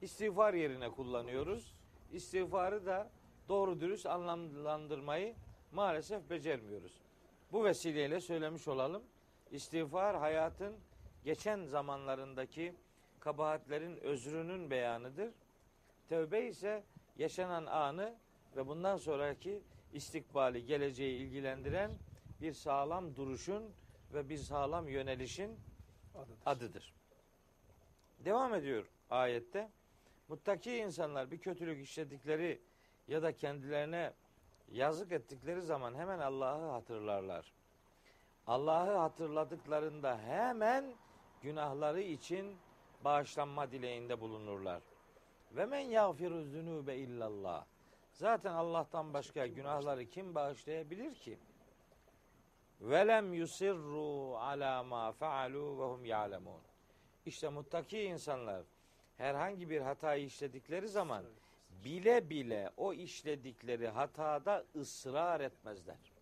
istiğfar 0.00 0.54
yerine 0.54 0.90
kullanıyoruz. 0.90 1.72
İstiğfarı 2.12 2.86
da 2.86 3.10
doğru 3.48 3.80
dürüst 3.80 4.06
anlamlandırmayı 4.06 5.34
maalesef 5.72 6.30
becermiyoruz. 6.30 7.00
Bu 7.52 7.64
vesileyle 7.64 8.20
söylemiş 8.20 8.68
olalım. 8.68 9.02
İstiğfar 9.50 10.16
hayatın 10.16 10.76
geçen 11.24 11.64
zamanlarındaki 11.64 12.74
kabahatlerin 13.26 13.96
özrünün 13.96 14.70
beyanıdır. 14.70 15.30
Tevbe 16.08 16.46
ise 16.46 16.84
yaşanan 17.18 17.66
anı 17.66 18.14
ve 18.56 18.66
bundan 18.66 18.96
sonraki 18.96 19.62
istikbali, 19.92 20.66
geleceği 20.66 21.18
ilgilendiren 21.18 21.90
bir 22.40 22.52
sağlam 22.52 23.16
duruşun 23.16 23.70
ve 24.14 24.28
bir 24.28 24.36
sağlam 24.36 24.88
yönelişin 24.88 25.58
Adıdır. 26.14 26.38
adıdır. 26.46 26.94
Devam 28.18 28.54
ediyor 28.54 28.86
ayette. 29.10 29.70
Muttaki 30.28 30.76
insanlar 30.76 31.30
bir 31.30 31.38
kötülük 31.38 31.84
işledikleri 31.84 32.60
ya 33.08 33.22
da 33.22 33.36
kendilerine 33.36 34.12
yazık 34.70 35.12
ettikleri 35.12 35.62
zaman 35.62 35.94
hemen 35.94 36.18
Allah'ı 36.18 36.70
hatırlarlar. 36.70 37.52
Allah'ı 38.46 38.96
hatırladıklarında 38.96 40.18
hemen 40.18 40.94
günahları 41.42 42.02
için 42.02 42.56
bağışlanma 43.06 43.70
dileğinde 43.70 44.20
bulunurlar. 44.20 44.82
Ve 45.52 45.66
men 45.66 45.80
yağfiru 45.80 46.44
zunube 46.44 46.96
illallah. 46.96 47.64
Zaten 48.12 48.52
Allah'tan 48.52 49.14
başka 49.14 49.46
günahları 49.46 50.06
kim 50.06 50.34
bağışlayabilir 50.34 51.14
ki? 51.14 51.38
Velem 52.80 53.32
yusirru 53.34 54.36
ala 54.36 54.82
ma 54.82 55.12
faalu 55.12 55.78
ve 55.78 55.84
hum 55.84 56.04
ya'lemun. 56.04 56.60
İşte 57.26 57.48
muttaki 57.48 58.00
insanlar 58.00 58.62
herhangi 59.16 59.70
bir 59.70 59.80
hatayı 59.80 60.24
işledikleri 60.24 60.88
zaman 60.88 61.24
bile 61.84 62.30
bile 62.30 62.70
o 62.76 62.92
işledikleri 62.92 63.88
hatada 63.88 64.64
ısrar 64.76 65.40
etmezler. 65.40 66.12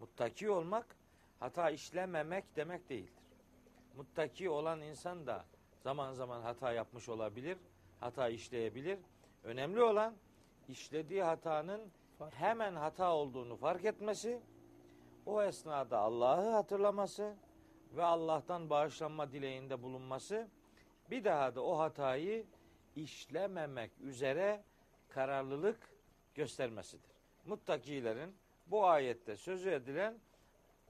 Muttaki 0.00 0.50
olmak 0.50 0.86
hata 1.40 1.70
işlememek 1.70 2.44
demek 2.56 2.88
değildir. 2.88 3.24
Muttaki 3.96 4.50
olan 4.50 4.80
insan 4.80 5.26
da 5.26 5.44
zaman 5.84 6.12
zaman 6.12 6.42
hata 6.42 6.72
yapmış 6.72 7.08
olabilir, 7.08 7.58
hata 8.00 8.28
işleyebilir. 8.28 8.98
Önemli 9.44 9.82
olan 9.82 10.14
işlediği 10.68 11.22
hatanın 11.22 11.80
Fark 12.18 12.34
hemen 12.34 12.74
hata 12.74 13.14
olduğunu 13.14 13.56
fark 13.56 13.84
etmesi, 13.84 14.40
o 15.26 15.42
esnada 15.42 15.98
Allah'ı 15.98 16.50
hatırlaması 16.50 17.36
ve 17.96 18.04
Allah'tan 18.04 18.70
bağışlanma 18.70 19.32
dileğinde 19.32 19.82
bulunması, 19.82 20.48
bir 21.10 21.24
daha 21.24 21.54
da 21.54 21.64
o 21.64 21.78
hatayı 21.78 22.46
işlememek 22.96 23.90
üzere 24.00 24.62
kararlılık 25.08 25.78
göstermesidir. 26.34 27.10
Muttakilerin 27.46 28.36
bu 28.66 28.86
ayette 28.86 29.36
sözü 29.36 29.70
edilen 29.70 30.18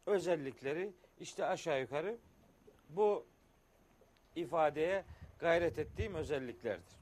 özellikleri 0.07 0.93
işte 1.21 1.45
aşağı 1.45 1.81
yukarı 1.81 2.19
bu 2.89 3.27
ifadeye 4.37 5.05
gayret 5.39 5.79
ettiğim 5.79 6.15
özelliklerdir. 6.15 6.97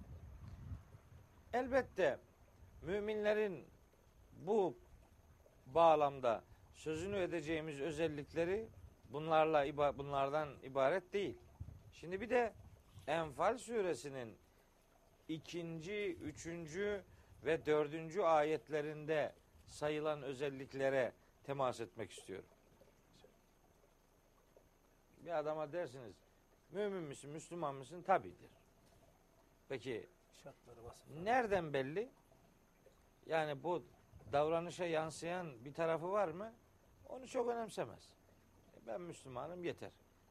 Elbette 1.53 2.19
müminlerin 2.83 3.65
bu 4.47 4.77
bağlamda 5.67 6.45
sözünü 6.75 7.17
edeceğimiz 7.17 7.81
özellikleri 7.81 8.69
bunlarla 9.11 9.77
bunlardan 9.99 10.49
ibaret 10.63 11.13
değil. 11.13 11.39
Şimdi 11.93 12.21
bir 12.21 12.31
de 12.31 12.53
Enfal 13.07 13.59
suresinin 13.59 14.37
ikinci, 15.29 16.17
üçüncü 16.23 17.03
ve 17.45 17.67
dördüncü 17.67 18.23
ayetlerinde 18.23 19.33
sayılan 19.69 20.23
özelliklere 20.23 21.13
temas 21.45 21.81
etmek 21.81 22.13
istiyorum. 22.13 22.49
Bir 25.19 25.39
adama 25.39 25.73
dersiniz, 25.73 26.15
mümin 26.73 27.03
misin, 27.03 27.31
Müslüman 27.31 27.75
mısın? 27.75 28.03
Tabidir. 28.03 28.51
Peki 29.69 30.07
nereden 31.25 31.73
belli? 31.73 32.11
Yani 33.27 33.63
bu 33.63 33.85
davranışa 34.33 34.85
yansıyan 34.87 35.65
bir 35.65 35.75
tarafı 35.75 36.13
var 36.13 36.29
mı? 36.29 36.53
Onu 37.09 37.29
çok 37.29 37.49
önemsemez. 37.49 38.11
E, 38.77 38.87
Ben 38.87 39.01
Müslümanım 39.01 39.65
yeter. 39.65 39.91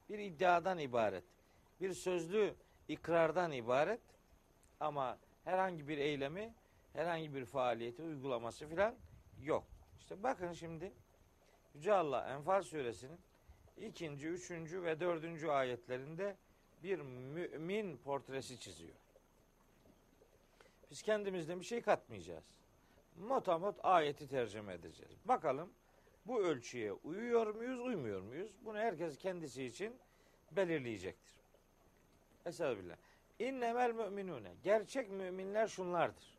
Bir 0.09 0.19
iddiadan 0.19 0.77
ibaret. 0.79 1.23
Bir 1.81 1.93
sözlü 1.93 2.55
ikrardan 2.87 3.51
ibaret. 3.51 4.01
Ama 4.79 5.17
herhangi 5.43 5.87
bir 5.87 5.97
eylemi, 5.97 6.53
herhangi 6.93 7.35
bir 7.35 7.45
faaliyeti 7.45 8.03
uygulaması 8.03 8.67
filan 8.67 8.95
yok. 9.41 9.63
İşte 9.99 10.23
bakın 10.23 10.53
şimdi 10.53 10.93
Yüce 11.75 11.93
Allah 11.93 12.29
Enfal 12.29 12.61
suresinin 12.61 13.19
ikinci, 13.77 14.27
üçüncü 14.27 14.83
ve 14.83 14.99
dördüncü 14.99 15.47
ayetlerinde 15.47 16.35
bir 16.83 16.99
mümin 16.99 17.97
portresi 17.97 18.59
çiziyor. 18.59 18.95
Biz 20.91 21.01
kendimizden 21.01 21.59
bir 21.59 21.65
şey 21.65 21.81
katmayacağız. 21.81 22.43
Motamot 23.17 23.75
ayeti 23.83 24.27
tercüme 24.27 24.73
edeceğiz. 24.73 25.17
Bakalım 25.25 25.69
bu 26.25 26.43
ölçüye 26.43 26.91
uyuyor 26.91 27.55
muyuz, 27.55 27.79
uymuyor 27.79 28.21
muyuz? 28.21 28.51
Bunu 28.65 28.77
herkes 28.77 29.17
kendisi 29.17 29.63
için 29.63 29.95
belirleyecektir. 30.51 31.33
Estağfirullah. 32.45 32.95
İnnemel 33.39 33.91
müminune. 33.91 34.53
Gerçek 34.63 35.09
müminler 35.09 35.67
şunlardır. 35.67 36.37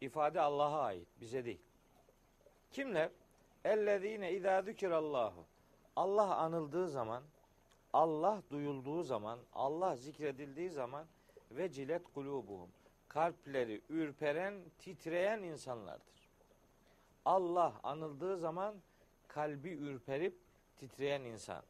İfade 0.00 0.40
Allah'a 0.40 0.82
ait, 0.82 1.08
bize 1.20 1.44
değil. 1.44 1.60
Kimler? 2.72 3.10
Ellezine 3.64 4.32
izâ 4.32 4.62
zükirallahu. 4.62 5.44
Allah 5.96 6.36
anıldığı 6.36 6.88
zaman, 6.88 7.22
Allah 7.92 8.42
duyulduğu 8.50 9.02
zaman, 9.02 9.38
Allah 9.52 9.96
zikredildiği 9.96 10.70
zaman 10.70 11.06
ve 11.50 11.72
cilet 11.72 12.04
kulubuhum. 12.14 12.70
Kalpleri 13.08 13.82
ürperen, 13.88 14.54
titreyen 14.78 15.42
insanlardır. 15.42 16.30
Allah 17.24 17.80
anıldığı 17.82 18.36
zaman 18.36 18.74
kalbi 19.28 19.70
ürperip 19.70 20.38
titreyen 20.76 21.20
insan. 21.20 21.62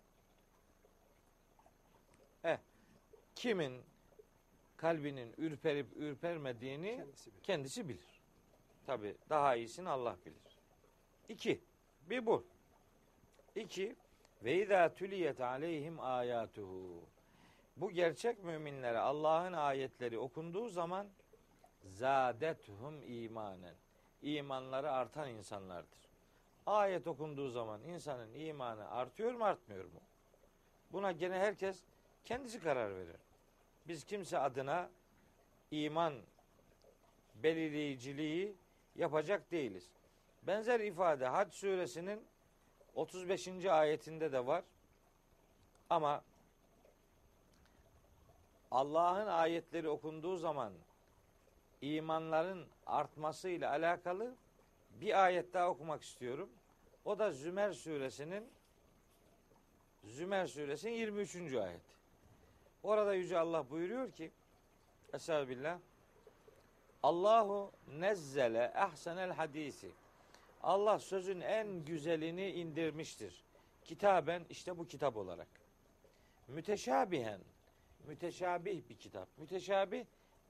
Eh, 2.45 2.59
kimin 3.35 3.83
kalbinin 4.77 5.35
ürperip 5.39 5.97
ürpermediğini 5.97 6.97
Kendisi 6.97 7.31
bilir. 7.33 7.43
kendisi 7.43 7.89
bilir. 7.89 8.23
Tabi 8.87 9.17
daha 9.31 9.57
iyisini 9.57 9.89
Allah 9.89 10.17
bilir. 10.27 10.59
İki, 11.29 11.61
bir 12.11 12.27
bu. 12.27 12.45
İki, 13.55 13.97
ve 14.45 14.63
izâ 14.63 14.95
tüliyet 14.95 15.41
aleyhim 15.41 16.01
âyâtuhu. 16.01 17.05
Bu 17.77 17.91
gerçek 17.91 18.45
müminlere 18.45 18.99
Allah'ın 18.99 19.53
ayetleri 19.53 20.19
okunduğu 20.19 20.69
zaman 20.69 21.07
zâdethum 21.85 23.03
imanen. 23.03 23.75
İmanları 24.23 24.93
artan 24.93 25.31
insanlardır. 25.31 25.99
Ayet 26.67 27.07
okunduğu 27.07 27.49
zaman 27.49 27.83
insanın 27.83 28.35
imanı 28.35 28.91
artıyor 28.91 29.33
mu 29.35 29.45
artmıyor 29.45 29.85
mu? 29.85 30.01
Buna 30.93 31.13
gene 31.13 31.39
herkes 31.39 31.83
kendisi 32.25 32.61
karar 32.61 32.97
verir. 32.97 33.17
Biz 33.89 34.05
kimse 34.05 34.39
adına 34.39 34.91
iman 35.71 36.15
belirleyiciliği 37.35 38.57
yapacak 38.97 39.51
değiliz. 39.51 39.91
Benzer 40.47 40.81
ifade 40.81 41.27
Hac 41.27 41.53
suresinin 41.53 42.27
35. 42.95 43.67
ayetinde 43.67 44.33
de 44.33 44.47
var. 44.47 44.65
Ama 45.91 46.25
Allah'ın 48.71 49.27
ayetleri 49.27 49.89
okunduğu 49.89 50.37
zaman 50.37 50.73
imanların 51.83 52.67
artmasıyla 52.87 53.71
alakalı 53.71 54.35
bir 55.01 55.25
ayet 55.25 55.55
daha 55.55 55.71
okumak 55.71 56.03
istiyorum. 56.03 56.51
O 57.05 57.19
da 57.19 57.31
Zümer 57.31 57.73
suresinin 57.73 58.49
Zümer 60.05 60.47
suresinin 60.47 60.93
23. 60.93 61.37
ayet. 61.55 61.81
Orada 62.83 63.15
Yüce 63.15 63.39
Allah 63.39 63.71
buyuruyor 63.71 64.13
ki 64.13 64.33
Estağfirullah 65.13 65.79
Allahu 67.03 67.73
nezzele 67.89 68.73
ehsenel 68.93 69.33
hadisi 69.33 69.91
Allah 70.65 70.99
sözün 70.99 71.41
en 71.41 71.85
güzelini 71.85 72.51
indirmiştir. 72.51 73.45
Kitaben 73.83 74.43
işte 74.51 74.79
bu 74.79 74.87
kitap 74.87 75.17
olarak. 75.17 75.49
Müteşabihen 76.49 77.41
müteşabih 78.07 78.89
bir 78.89 78.97
kitap. 78.97 79.29
Müteşabih 79.39 80.05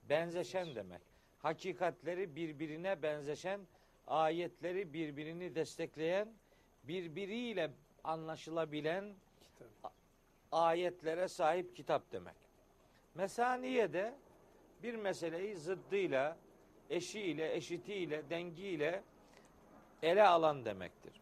benzeşen 0.09 0.75
demek. 0.75 1.01
Hakikatleri 1.39 2.35
birbirine 2.35 3.01
benzeşen, 3.01 3.61
ayetleri 4.07 4.93
birbirini 4.93 5.55
destekleyen, 5.55 6.33
birbiriyle 6.83 7.71
anlaşılabilen 8.03 9.15
Kitap. 9.41 9.93
ayetlere 10.51 11.27
sahip 11.27 11.75
kitap 11.75 12.11
demek. 12.11 12.35
Mesaniye 13.15 13.93
de 13.93 14.15
bir 14.83 14.95
meseleyi 14.95 15.55
zıddıyla, 15.55 16.37
eşiyle, 16.89 17.55
eşitiyle, 17.55 18.29
dengiyle 18.29 19.03
ele 20.03 20.27
alan 20.27 20.65
demektir. 20.65 21.13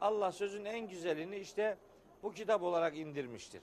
Allah 0.00 0.32
sözün 0.32 0.64
en 0.64 0.88
güzelini 0.88 1.36
işte 1.36 1.78
bu 2.22 2.32
kitap 2.32 2.62
olarak 2.62 2.96
indirmiştir. 2.96 3.62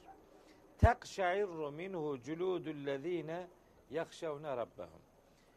Tekşairru 0.78 1.72
minhu 1.72 2.22
culudullezine 2.22 3.48
yakşavne 3.92 4.58
rabbahum. 4.58 5.02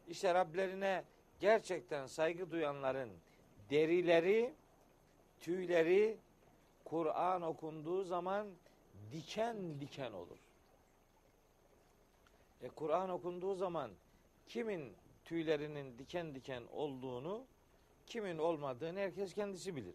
İşte 0.08 0.34
Rablerine 0.34 1.04
gerçekten 1.40 2.06
saygı 2.06 2.50
duyanların 2.50 3.10
derileri, 3.70 4.54
tüyleri 5.40 6.18
Kur'an 6.84 7.42
okunduğu 7.42 8.02
zaman 8.02 8.46
diken 9.12 9.80
diken 9.80 10.12
olur. 10.12 10.38
E 12.62 12.68
Kur'an 12.68 13.10
okunduğu 13.10 13.54
zaman 13.54 13.90
kimin 14.46 14.96
tüylerinin 15.24 15.98
diken 15.98 16.34
diken 16.34 16.62
olduğunu, 16.72 17.44
kimin 18.10 18.38
olmadığını 18.38 18.98
herkes 18.98 19.34
kendisi 19.34 19.76
bilir. 19.76 19.94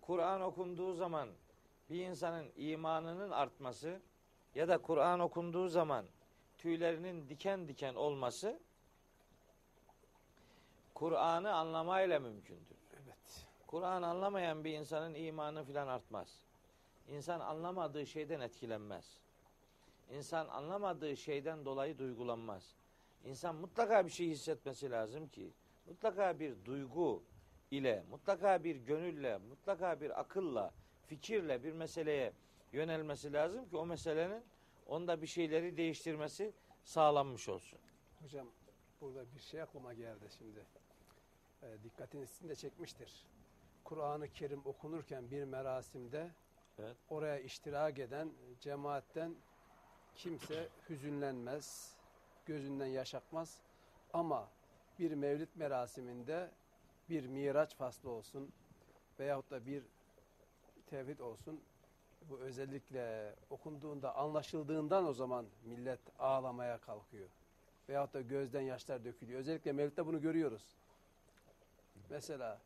Kur'an 0.00 0.40
okunduğu 0.40 0.94
zaman 0.94 1.28
bir 1.90 2.06
insanın 2.06 2.52
imanının 2.56 3.30
artması 3.30 4.00
ya 4.54 4.68
da 4.68 4.78
Kur'an 4.78 5.20
okunduğu 5.20 5.68
zaman 5.68 6.06
tüylerinin 6.58 7.28
diken 7.28 7.68
diken 7.68 7.94
olması 7.94 8.60
Kur'an'ı 10.94 11.54
anlamayla 11.54 12.20
mümkündür. 12.20 12.76
Evet. 12.92 13.46
Kur'an 13.66 14.02
anlamayan 14.02 14.64
bir 14.64 14.72
insanın 14.72 15.14
imanı 15.14 15.64
filan 15.64 15.88
artmaz. 15.88 16.28
İnsan 17.08 17.40
anlamadığı 17.40 18.06
şeyden 18.06 18.40
etkilenmez. 18.40 19.20
İnsan 20.10 20.48
anlamadığı 20.48 21.16
şeyden 21.16 21.64
dolayı 21.64 21.98
duygulanmaz. 21.98 22.74
İnsan 23.24 23.54
mutlaka 23.56 24.06
bir 24.06 24.10
şey 24.10 24.28
hissetmesi 24.28 24.90
lazım 24.90 25.28
ki, 25.28 25.52
mutlaka 25.86 26.38
bir 26.40 26.64
duygu 26.64 27.22
ile, 27.78 28.02
mutlaka 28.10 28.64
bir 28.64 28.76
gönülle, 28.76 29.38
mutlaka 29.38 30.00
bir 30.00 30.20
akılla, 30.20 30.70
fikirle 31.06 31.64
bir 31.64 31.72
meseleye 31.72 32.32
yönelmesi 32.72 33.32
lazım 33.32 33.68
ki 33.68 33.76
o 33.76 33.86
meselenin 33.86 34.44
onda 34.86 35.22
bir 35.22 35.26
şeyleri 35.26 35.76
değiştirmesi 35.76 36.52
sağlanmış 36.84 37.48
olsun. 37.48 37.78
Hocam 38.22 38.46
burada 39.00 39.24
bir 39.34 39.40
şey 39.40 39.62
aklıma 39.62 39.94
geldi 39.94 40.24
şimdi. 40.38 40.60
E, 41.62 41.82
dikkatinizi 41.84 42.48
de 42.48 42.54
çekmiştir. 42.54 43.24
Kur'an-ı 43.84 44.28
Kerim 44.28 44.62
okunurken 44.64 45.30
bir 45.30 45.44
merasimde 45.44 46.30
Evet. 46.78 46.96
oraya 47.10 47.38
iştirak 47.38 47.98
eden 47.98 48.30
cemaatten 48.60 49.34
kimse 50.14 50.68
hüzünlenmez, 50.88 51.96
gözünden 52.46 52.86
yaş 52.86 53.14
akmaz. 53.14 53.60
Ama 54.12 54.48
bir 54.98 55.14
mevlid 55.14 55.48
merasiminde 55.54 56.50
bir 57.10 57.26
miraç 57.26 57.74
faslı 57.76 58.10
olsun 58.10 58.52
veyahut 59.20 59.50
da 59.50 59.66
bir 59.66 59.82
tevhid 60.86 61.18
olsun 61.18 61.60
bu 62.30 62.38
özellikle 62.38 63.34
okunduğunda 63.50 64.16
anlaşıldığından 64.16 65.06
o 65.06 65.12
zaman 65.12 65.46
millet 65.64 66.00
ağlamaya 66.18 66.78
kalkıyor. 66.78 67.28
Veyahut 67.88 68.14
da 68.14 68.20
gözden 68.20 68.60
yaşlar 68.60 69.04
dökülüyor. 69.04 69.40
Özellikle 69.40 69.72
mevlütte 69.72 70.06
bunu 70.06 70.20
görüyoruz. 70.20 70.62
Mesela 72.10 72.60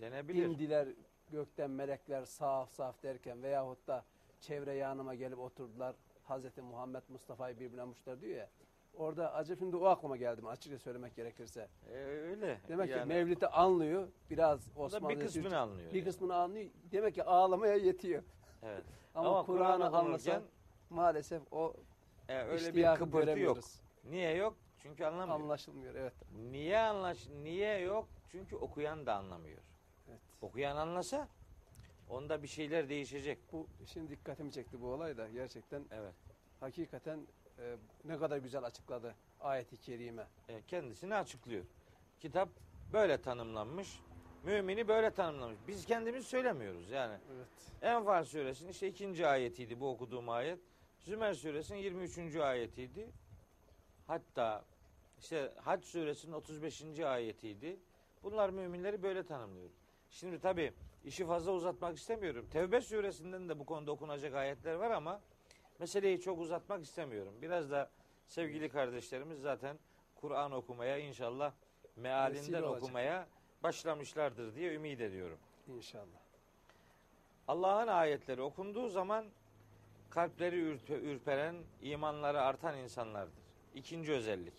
Denebilir. 0.00 0.46
indiler 0.46 0.88
gökten 1.32 1.70
melekler 1.70 2.24
saf 2.24 2.70
saf 2.70 3.02
derken 3.02 3.42
veyahut 3.42 3.86
da 3.86 4.04
çevre 4.40 4.74
yanıma 4.74 5.14
gelip 5.14 5.38
oturdular. 5.38 5.94
Hazreti 6.24 6.62
Muhammed 6.62 7.02
Mustafa'yı 7.08 7.60
birbirine 7.60 7.84
muşlar 7.84 8.20
diyor 8.20 8.36
ya. 8.36 8.48
Orada 8.94 9.34
acı 9.34 9.56
şimdi 9.56 9.76
o 9.76 9.84
aklıma 9.84 10.16
geldi 10.16 10.42
mi 10.42 10.48
açıkça 10.48 10.78
söylemek 10.78 11.16
gerekirse. 11.16 11.68
E, 11.88 11.94
öyle. 11.94 12.60
Demek 12.68 12.86
ki 12.86 12.98
Yani 12.98 13.08
Mevlid'i 13.08 13.46
anlıyor. 13.46 14.08
Biraz 14.30 14.70
Osmanlı 14.76 15.08
bir 15.08 15.20
kısmını 15.20 15.58
anlıyor. 15.58 15.90
bir 15.92 15.96
yani. 15.98 16.04
kısmını 16.04 16.34
anlıyor. 16.34 16.70
Demek 16.92 17.14
ki 17.14 17.24
ağlamaya 17.24 17.74
yetiyor. 17.74 18.22
Evet. 18.62 18.84
Ama, 19.14 19.28
Ama, 19.28 19.46
Kur'an'ı 19.46 19.88
Kur'an 19.90 20.04
anlasa 20.04 20.42
maalesef 20.90 21.42
o 21.52 21.74
e, 22.28 22.38
öyle 22.38 22.74
bir 22.74 22.94
kıpırtı 22.94 23.38
yok. 23.38 23.58
Niye 24.04 24.34
yok? 24.34 24.56
Çünkü 24.78 25.04
anlamıyor. 25.04 25.40
Anlaşılmıyor. 25.40 25.94
Evet. 25.94 26.12
Niye 26.50 26.78
anlaş 26.78 27.28
niye 27.42 27.78
yok? 27.78 28.08
Çünkü 28.32 28.56
okuyan 28.56 29.06
da 29.06 29.14
anlamıyor. 29.14 29.62
evet. 30.08 30.20
Okuyan 30.42 30.76
anlasa 30.76 31.28
onda 32.08 32.42
bir 32.42 32.48
şeyler 32.48 32.88
değişecek. 32.88 33.38
Bu 33.52 33.66
şimdi 33.86 34.10
dikkatimi 34.10 34.52
çekti 34.52 34.80
bu 34.80 34.86
olay 34.86 35.16
da 35.16 35.28
gerçekten 35.28 35.84
Evet. 35.90 36.14
hakikaten 36.60 37.26
e, 37.60 37.76
ne 38.04 38.18
kadar 38.18 38.36
güzel 38.36 38.64
açıkladı 38.64 39.14
ayeti 39.40 39.76
kerime. 39.76 40.26
E, 40.48 40.62
kendisini 40.62 41.14
açıklıyor. 41.14 41.64
Kitap 42.20 42.48
böyle 42.92 43.22
tanımlanmış. 43.22 44.00
Mümini 44.44 44.88
böyle 44.88 45.10
tanımlamış. 45.10 45.58
Biz 45.68 45.86
kendimiz 45.86 46.26
söylemiyoruz 46.26 46.90
yani. 46.90 47.14
Evet. 47.36 47.46
Enfal 47.82 48.24
suresinin 48.24 48.70
işte 48.70 48.88
ikinci 48.88 49.26
ayetiydi 49.26 49.80
bu 49.80 49.90
okuduğum 49.90 50.28
ayet. 50.28 50.58
Zümer 50.98 51.34
suresinin 51.34 51.78
23. 51.78 52.36
ayetiydi. 52.36 53.10
Hatta 54.06 54.64
işte 55.18 55.52
Hac 55.56 55.84
suresinin 55.84 56.32
35. 56.32 57.00
ayetiydi. 57.00 57.80
Bunlar 58.22 58.50
müminleri 58.50 59.02
böyle 59.02 59.26
tanımlıyor. 59.26 59.70
Şimdi 60.10 60.40
tabi 60.40 60.72
işi 61.04 61.26
fazla 61.26 61.52
uzatmak 61.52 61.96
istemiyorum. 61.96 62.46
Tevbe 62.52 62.80
suresinden 62.80 63.48
de 63.48 63.58
bu 63.58 63.66
konuda 63.66 63.92
okunacak 63.92 64.34
ayetler 64.34 64.74
var 64.74 64.90
ama 64.90 65.20
meseleyi 65.80 66.20
çok 66.20 66.40
uzatmak 66.40 66.84
istemiyorum. 66.84 67.34
Biraz 67.42 67.70
da 67.70 67.90
sevgili 68.26 68.68
kardeşlerimiz 68.68 69.40
zaten 69.40 69.78
Kur'an 70.20 70.52
okumaya 70.52 70.98
inşallah 70.98 71.52
mealinden 71.96 72.42
Vesile 72.42 72.62
olacak. 72.62 72.82
okumaya 72.82 73.26
başlamışlardır 73.62 74.54
diye 74.54 74.74
ümit 74.74 75.00
ediyorum. 75.00 75.38
İnşallah. 75.68 76.20
Allah'ın 77.48 77.88
ayetleri 77.88 78.42
okunduğu 78.42 78.88
zaman 78.88 79.24
kalpleri 80.10 80.78
ürperen, 80.88 81.56
imanları 81.82 82.40
artan 82.40 82.78
insanlardır. 82.78 83.42
İkinci 83.74 84.12
özellik. 84.12 84.54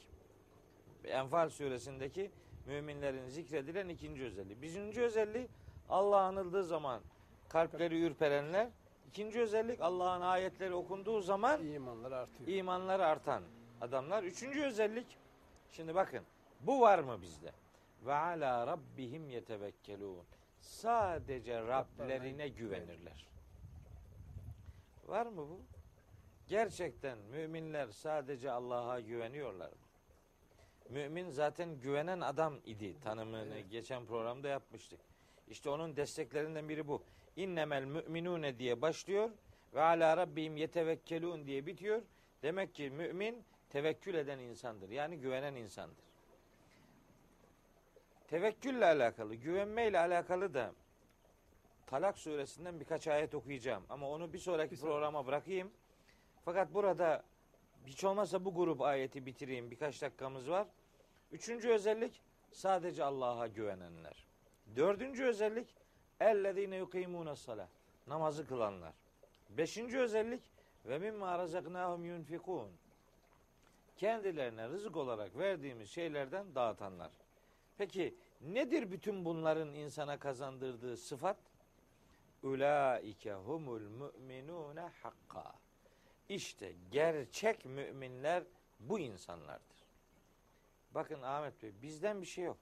Enfal 1.03 1.49
suresindeki 1.49 2.31
müminlerin 2.65 3.27
zikredilen 3.27 3.89
ikinci 3.89 4.23
özelliği. 4.23 4.61
Birinci 4.61 5.01
özelliği 5.01 5.47
Allah 5.89 6.21
anıldığı 6.21 6.63
zaman 6.63 7.01
kalpleri 7.49 8.01
ürperenler. 8.01 8.69
İkinci 9.11 9.41
özellik 9.41 9.81
Allah'ın 9.81 10.21
ayetleri 10.21 10.73
okunduğu 10.73 11.21
zaman 11.21 11.65
İmanlar 11.65 12.11
artıyor. 12.11 12.49
imanları 12.49 13.05
artan 13.05 13.43
adamlar. 13.81 14.23
Üçüncü 14.23 14.61
özellik 14.63 15.17
şimdi 15.71 15.95
bakın 15.95 16.23
bu 16.61 16.81
var 16.81 16.99
mı 16.99 17.21
bizde? 17.21 17.51
Ve 18.05 18.13
ala 18.13 18.67
rabbihim 18.67 19.29
yetevekkelun. 19.29 20.23
Sadece 20.59 21.61
Rablerine 21.61 22.47
güvenirler. 22.47 23.27
Var 25.07 25.25
mı 25.25 25.37
bu? 25.49 25.59
Gerçekten 26.47 27.17
müminler 27.17 27.87
sadece 27.87 28.51
Allah'a 28.51 28.99
güveniyorlar 28.99 29.69
mı? 29.69 29.77
Mümin 30.89 31.29
zaten 31.29 31.79
güvenen 31.79 32.21
adam 32.21 32.59
idi 32.65 32.99
tanımını 32.99 33.53
Evet. 33.55 33.71
geçen 33.71 34.05
programda 34.05 34.47
yapmıştık. 34.47 34.99
İşte 35.47 35.69
onun 35.69 35.95
desteklerinden 35.95 36.69
biri 36.69 36.87
bu. 36.87 37.03
İnnemel 37.35 37.83
müminune 37.83 38.59
diye 38.59 38.81
başlıyor 38.81 39.29
ve 39.73 39.81
ala 39.81 40.17
rabbihim 40.17 40.57
yetevekkelun 40.57 41.45
diye 41.45 41.65
bitiyor. 41.65 42.01
Demek 42.43 42.75
ki 42.75 42.89
mümin 42.89 43.43
tevekkül 43.69 44.13
eden 44.13 44.39
insandır. 44.39 44.89
Yani 44.89 45.17
güvenen 45.19 45.55
insandır. 45.55 46.05
Tevekkülle 48.27 48.85
alakalı, 48.85 49.35
güvenmeyle 49.35 49.99
alakalı 49.99 50.53
da 50.53 50.73
Talak 51.91 52.17
suresinden 52.17 52.79
birkaç 52.79 53.07
ayet 53.07 53.35
okuyacağım. 53.35 53.83
Ama 53.89 54.09
onu 54.09 54.33
bir 54.33 54.39
sonraki 54.39 54.71
Bir 54.71 54.81
programa 54.81 55.27
bırakayım. 55.27 55.71
Fakat 56.45 56.73
burada 56.73 57.23
hiç 57.85 58.03
olmazsa 58.03 58.45
bu 58.45 58.55
grup 58.55 58.81
ayeti 58.81 59.25
bitireyim. 59.25 59.71
Birkaç 59.71 60.01
dakikamız 60.01 60.49
var. 60.49 60.67
Üçüncü 61.31 61.69
özellik 61.69 62.21
sadece 62.51 63.03
Allah'a 63.03 63.47
güvenenler. 63.47 64.27
Dördüncü 64.75 65.23
özellik 65.23 65.75
ellezine 66.21 66.75
yukimune 66.77 67.35
salah. 67.35 67.67
Namazı 68.07 68.47
kılanlar. 68.47 68.93
Beşinci 69.49 69.99
özellik 69.99 70.41
ve 70.85 70.97
mimma 70.97 71.37
razaknahum 71.37 72.05
yunfikun. 72.05 72.69
Kendilerine 73.97 74.69
rızık 74.69 74.97
olarak 74.97 75.37
verdiğimiz 75.37 75.89
şeylerden 75.89 76.55
dağıtanlar. 76.55 77.11
Peki 77.77 78.15
nedir 78.41 78.91
bütün 78.91 79.25
bunların 79.25 79.73
insana 79.73 80.19
kazandırdığı 80.19 80.97
sıfat? 80.97 81.37
Ulaike 82.43 83.33
humul 83.33 83.81
mu'minune 83.81 84.89
hakka. 85.03 85.53
İşte 86.29 86.73
gerçek 86.91 87.65
müminler 87.65 88.43
bu 88.79 88.99
insanlardır. 88.99 89.77
Bakın 90.91 91.21
Ahmet 91.21 91.63
Bey 91.63 91.71
bizden 91.81 92.21
bir 92.21 92.27
şey 92.27 92.43
yok. 92.43 92.57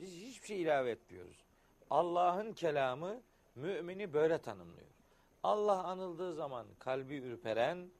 Biz 0.00 0.12
hiçbir 0.12 0.46
şey 0.46 0.62
ilave 0.62 0.90
etmiyoruz. 0.90 1.44
Allah'ın 1.90 2.52
kelamı 2.52 3.20
mümini 3.54 4.12
böyle 4.12 4.38
tanımlıyor. 4.38 4.88
Allah 5.42 5.84
anıldığı 5.84 6.34
zaman 6.34 6.66
kalbi 6.78 7.14
ürperen, 7.14 7.90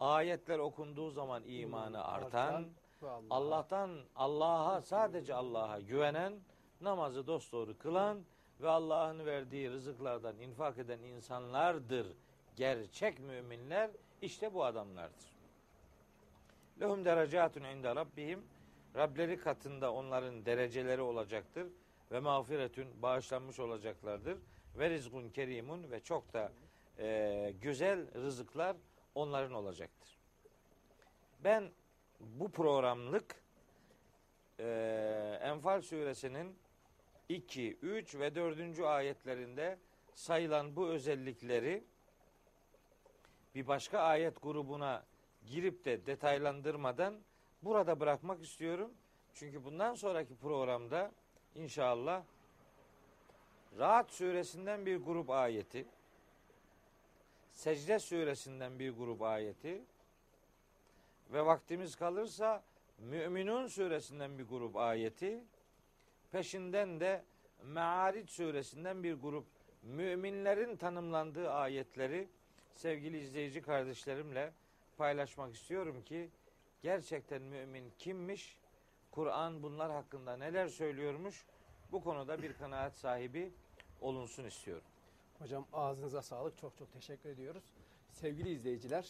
ayetler 0.00 0.58
okunduğu 0.58 1.10
zaman 1.10 1.42
imanı 1.46 2.04
artan, 2.04 2.66
ve 3.02 3.10
Allah. 3.10 3.26
Allah'tan 3.30 3.90
Allah'a 4.16 4.82
sadece 4.82 5.34
Allah'a 5.34 5.80
güvenen, 5.80 6.32
namazı 6.80 7.26
dosdoğru 7.26 7.78
kılan 7.78 8.18
ve 8.60 8.68
Allah'ın 8.68 9.26
verdiği 9.26 9.70
rızıklardan 9.70 10.38
infak 10.38 10.78
eden 10.78 10.98
insanlardır. 10.98 12.06
Gerçek 12.56 13.18
müminler 13.20 13.90
işte 14.22 14.54
bu 14.54 14.64
adamlardır. 14.64 15.36
Lehum 16.80 17.04
derecatun 17.04 17.64
inde 17.64 17.96
rabbihim. 17.96 18.44
Rableri 18.96 19.40
katında 19.40 19.92
onların 19.92 20.46
dereceleri 20.46 21.00
olacaktır 21.02 21.66
ve 22.12 22.20
mağfiretün 22.20 23.02
bağışlanmış 23.02 23.60
olacaklardır 23.60 24.38
ve 24.78 24.90
rizkun 24.90 25.28
kerimun 25.28 25.90
ve 25.90 26.00
çok 26.00 26.32
da 26.32 26.52
e, 26.98 27.54
güzel 27.62 28.14
rızıklar 28.14 28.76
onların 29.14 29.52
olacaktır. 29.52 30.18
Ben 31.44 31.70
bu 32.20 32.50
programlık 32.50 33.36
e, 34.58 35.38
Enfal 35.42 35.82
suresinin 35.82 36.56
2, 37.28 37.78
3 37.82 38.14
ve 38.14 38.34
4. 38.34 38.80
ayetlerinde 38.80 39.78
sayılan 40.14 40.76
bu 40.76 40.88
özellikleri 40.88 41.84
bir 43.54 43.66
başka 43.66 43.98
ayet 43.98 44.42
grubuna 44.42 45.04
girip 45.46 45.84
de 45.84 46.06
detaylandırmadan 46.06 47.14
burada 47.62 48.00
bırakmak 48.00 48.42
istiyorum. 48.42 48.90
Çünkü 49.34 49.64
bundan 49.64 49.94
sonraki 49.94 50.36
programda 50.36 51.12
inşallah. 51.56 52.22
Rahat 53.78 54.10
suresinden 54.10 54.86
bir 54.86 54.96
grup 54.96 55.30
ayeti, 55.30 55.86
Secde 57.52 57.98
suresinden 57.98 58.78
bir 58.78 58.90
grup 58.90 59.22
ayeti. 59.22 59.82
Ve 61.32 61.46
vaktimiz 61.46 61.96
kalırsa 61.96 62.62
Müminun 62.98 63.66
suresinden 63.66 64.38
bir 64.38 64.44
grup 64.44 64.76
ayeti, 64.76 65.44
peşinden 66.32 67.00
de 67.00 67.24
Me'aric 67.62 68.32
suresinden 68.32 69.02
bir 69.02 69.14
grup 69.14 69.46
müminlerin 69.82 70.76
tanımlandığı 70.76 71.50
ayetleri 71.50 72.28
sevgili 72.74 73.18
izleyici 73.18 73.62
kardeşlerimle 73.62 74.52
paylaşmak 74.96 75.54
istiyorum 75.54 76.02
ki 76.04 76.30
gerçekten 76.82 77.42
mümin 77.42 77.92
kimmiş? 77.98 78.56
Kur'an 79.16 79.62
bunlar 79.62 79.92
hakkında 79.92 80.36
neler 80.36 80.68
söylüyormuş? 80.68 81.44
Bu 81.92 82.04
konuda 82.04 82.42
bir 82.42 82.52
kanaat 82.52 82.96
sahibi 82.96 83.52
olunsun 84.00 84.44
istiyorum. 84.44 84.84
Hocam 85.38 85.66
ağzınıza 85.72 86.22
sağlık. 86.22 86.58
Çok 86.58 86.78
çok 86.78 86.92
teşekkür 86.92 87.28
ediyoruz. 87.28 87.64
Sevgili 88.12 88.50
izleyiciler, 88.50 89.08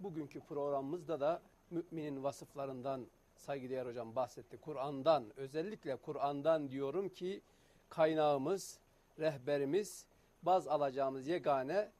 bugünkü 0.00 0.40
programımızda 0.40 1.20
da 1.20 1.42
müminin 1.70 2.24
vasıflarından 2.24 3.06
saygıdeğer 3.36 3.86
hocam 3.86 4.16
bahsetti. 4.16 4.56
Kur'an'dan, 4.56 5.24
özellikle 5.36 5.96
Kur'an'dan 5.96 6.70
diyorum 6.70 7.08
ki 7.08 7.42
kaynağımız, 7.88 8.78
rehberimiz, 9.18 10.06
baz 10.42 10.68
alacağımız 10.68 11.28
yegane 11.28 11.92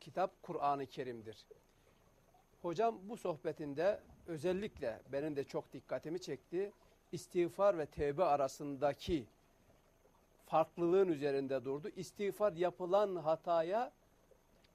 kitap 0.00 0.42
Kur'an-ı 0.42 0.86
Kerim'dir. 0.86 1.46
Hocam 2.62 2.98
bu 3.02 3.16
sohbetinde 3.16 4.00
özellikle 4.26 5.00
benim 5.12 5.36
de 5.36 5.44
çok 5.44 5.72
dikkatimi 5.72 6.20
çekti. 6.20 6.72
İstiğfar 7.12 7.78
ve 7.78 7.86
tevbe 7.86 8.24
arasındaki 8.24 9.26
farklılığın 10.46 11.08
üzerinde 11.08 11.64
durdu. 11.64 11.90
İstiğfar 11.96 12.52
yapılan 12.52 13.16
hataya 13.16 13.92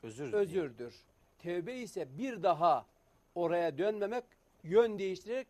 Özür. 0.04 0.34
özürdür. 0.34 0.96
Tevbe 1.40 1.74
ise 1.76 2.08
bir 2.18 2.44
daha 2.44 2.86
oraya 3.36 3.78
dönmemek, 3.78 4.24
yön 4.64 5.00
değiştirerek 5.00 5.48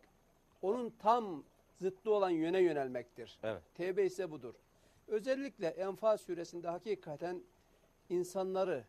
onun 0.62 0.94
tam 1.00 1.44
zıttı 1.82 2.12
olan 2.12 2.30
yöne 2.30 2.60
yönelmektir. 2.60 3.40
Evet. 3.44 3.62
Tevbe 3.76 4.06
ise 4.06 4.32
budur. 4.32 4.54
Özellikle 5.08 5.68
Enfal 5.68 6.18
suresinde 6.18 6.68
hakikaten 6.68 7.42
insanları 8.10 8.84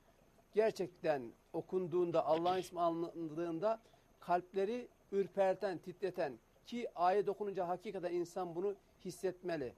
gerçekten 0.54 1.22
okunduğunda, 1.52 2.26
Allah'ın 2.26 2.58
ismi 2.58 2.80
anıldığında 2.80 3.80
kalpleri 4.20 4.88
ürperten, 5.12 5.78
titreten 5.78 6.38
ki 6.66 6.88
ayet 6.94 7.28
okununca 7.28 7.68
hakikaten 7.68 8.12
insan 8.12 8.54
bunu 8.54 8.74
hissetmeli. 9.04 9.74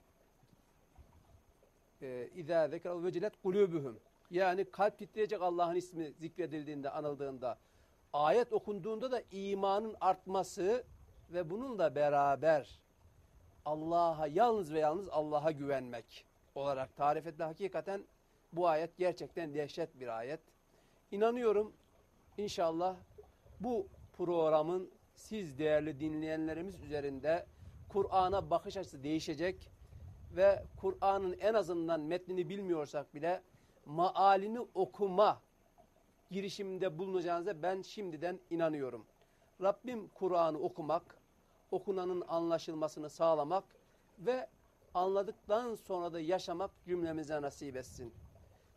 Ee, 2.03 2.29
İzâ 2.35 2.68
zekerav 2.68 3.05
vecilet 3.05 3.33
kulûbuhum. 3.44 3.94
Yani 4.31 4.64
kalp 4.70 4.99
titreyecek 4.99 5.42
Allah'ın 5.42 5.75
ismi 5.75 6.12
zikredildiğinde, 6.12 6.90
anıldığında. 6.90 7.59
Ayet 8.12 8.53
okunduğunda 8.53 9.12
da 9.12 9.23
imanın 9.31 9.97
artması 10.01 10.85
ve 11.31 11.51
bununla 11.51 11.94
beraber 11.94 12.81
Allah'a 13.64 14.27
yalnız 14.27 14.73
ve 14.73 14.79
yalnız 14.79 15.09
Allah'a 15.09 15.51
güvenmek 15.51 16.25
olarak 16.55 16.97
tarif 16.97 17.27
etti. 17.27 17.42
Hakikaten 17.42 18.05
bu 18.53 18.68
ayet 18.68 18.97
gerçekten 18.97 19.55
dehşet 19.55 20.01
bir 20.01 20.18
ayet. 20.18 20.40
İnanıyorum 21.11 21.73
inşallah 22.38 22.97
bu 23.61 23.87
programın 24.16 24.90
siz 25.14 25.59
değerli 25.59 26.00
dinleyenlerimiz 26.00 26.81
üzerinde 26.81 27.46
Kur'an'a 27.88 28.50
bakış 28.50 28.77
açısı 28.77 29.03
değişecek 29.03 29.70
ve 30.37 30.62
Kur'an'ın 30.81 31.37
en 31.40 31.55
azından 31.55 32.00
metnini 32.00 32.48
bilmiyorsak 32.48 33.14
bile 33.14 33.42
maalini 33.87 34.61
okuma 34.61 35.40
girişiminde 36.31 36.98
bulunacağınıza 36.98 37.62
ben 37.62 37.83
şimdiden 37.83 38.40
inanıyorum. 38.50 39.07
Rabbim 39.62 40.09
Kur'an'ı 40.09 40.59
okumak, 40.59 41.18
okunanın 41.70 42.24
anlaşılmasını 42.29 43.11
sağlamak 43.11 43.64
ve 44.18 44.48
anladıktan 44.94 45.74
sonra 45.74 46.12
da 46.12 46.20
yaşamak 46.20 46.70
cümlemize 46.87 47.42
nasip 47.42 47.77
etsin. 47.77 48.14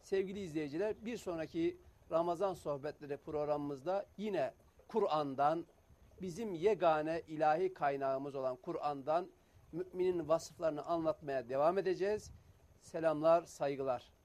Sevgili 0.04 0.40
izleyiciler 0.40 1.06
bir 1.06 1.18
sonraki 1.18 1.78
Ramazan 2.12 2.54
sohbetleri 2.54 3.18
programımızda 3.18 4.06
yine 4.18 4.54
Kur'an'dan 4.88 5.66
bizim 6.22 6.54
yegane 6.54 7.22
ilahi 7.28 7.74
kaynağımız 7.74 8.36
olan 8.36 8.56
Kur'an'dan 8.56 9.28
müminin 9.72 10.28
vasıflarını 10.28 10.84
anlatmaya 10.84 11.50
devam 11.50 11.78
edeceğiz. 11.78 12.32
Selamlar, 12.82 13.44
saygılar. 13.46 14.17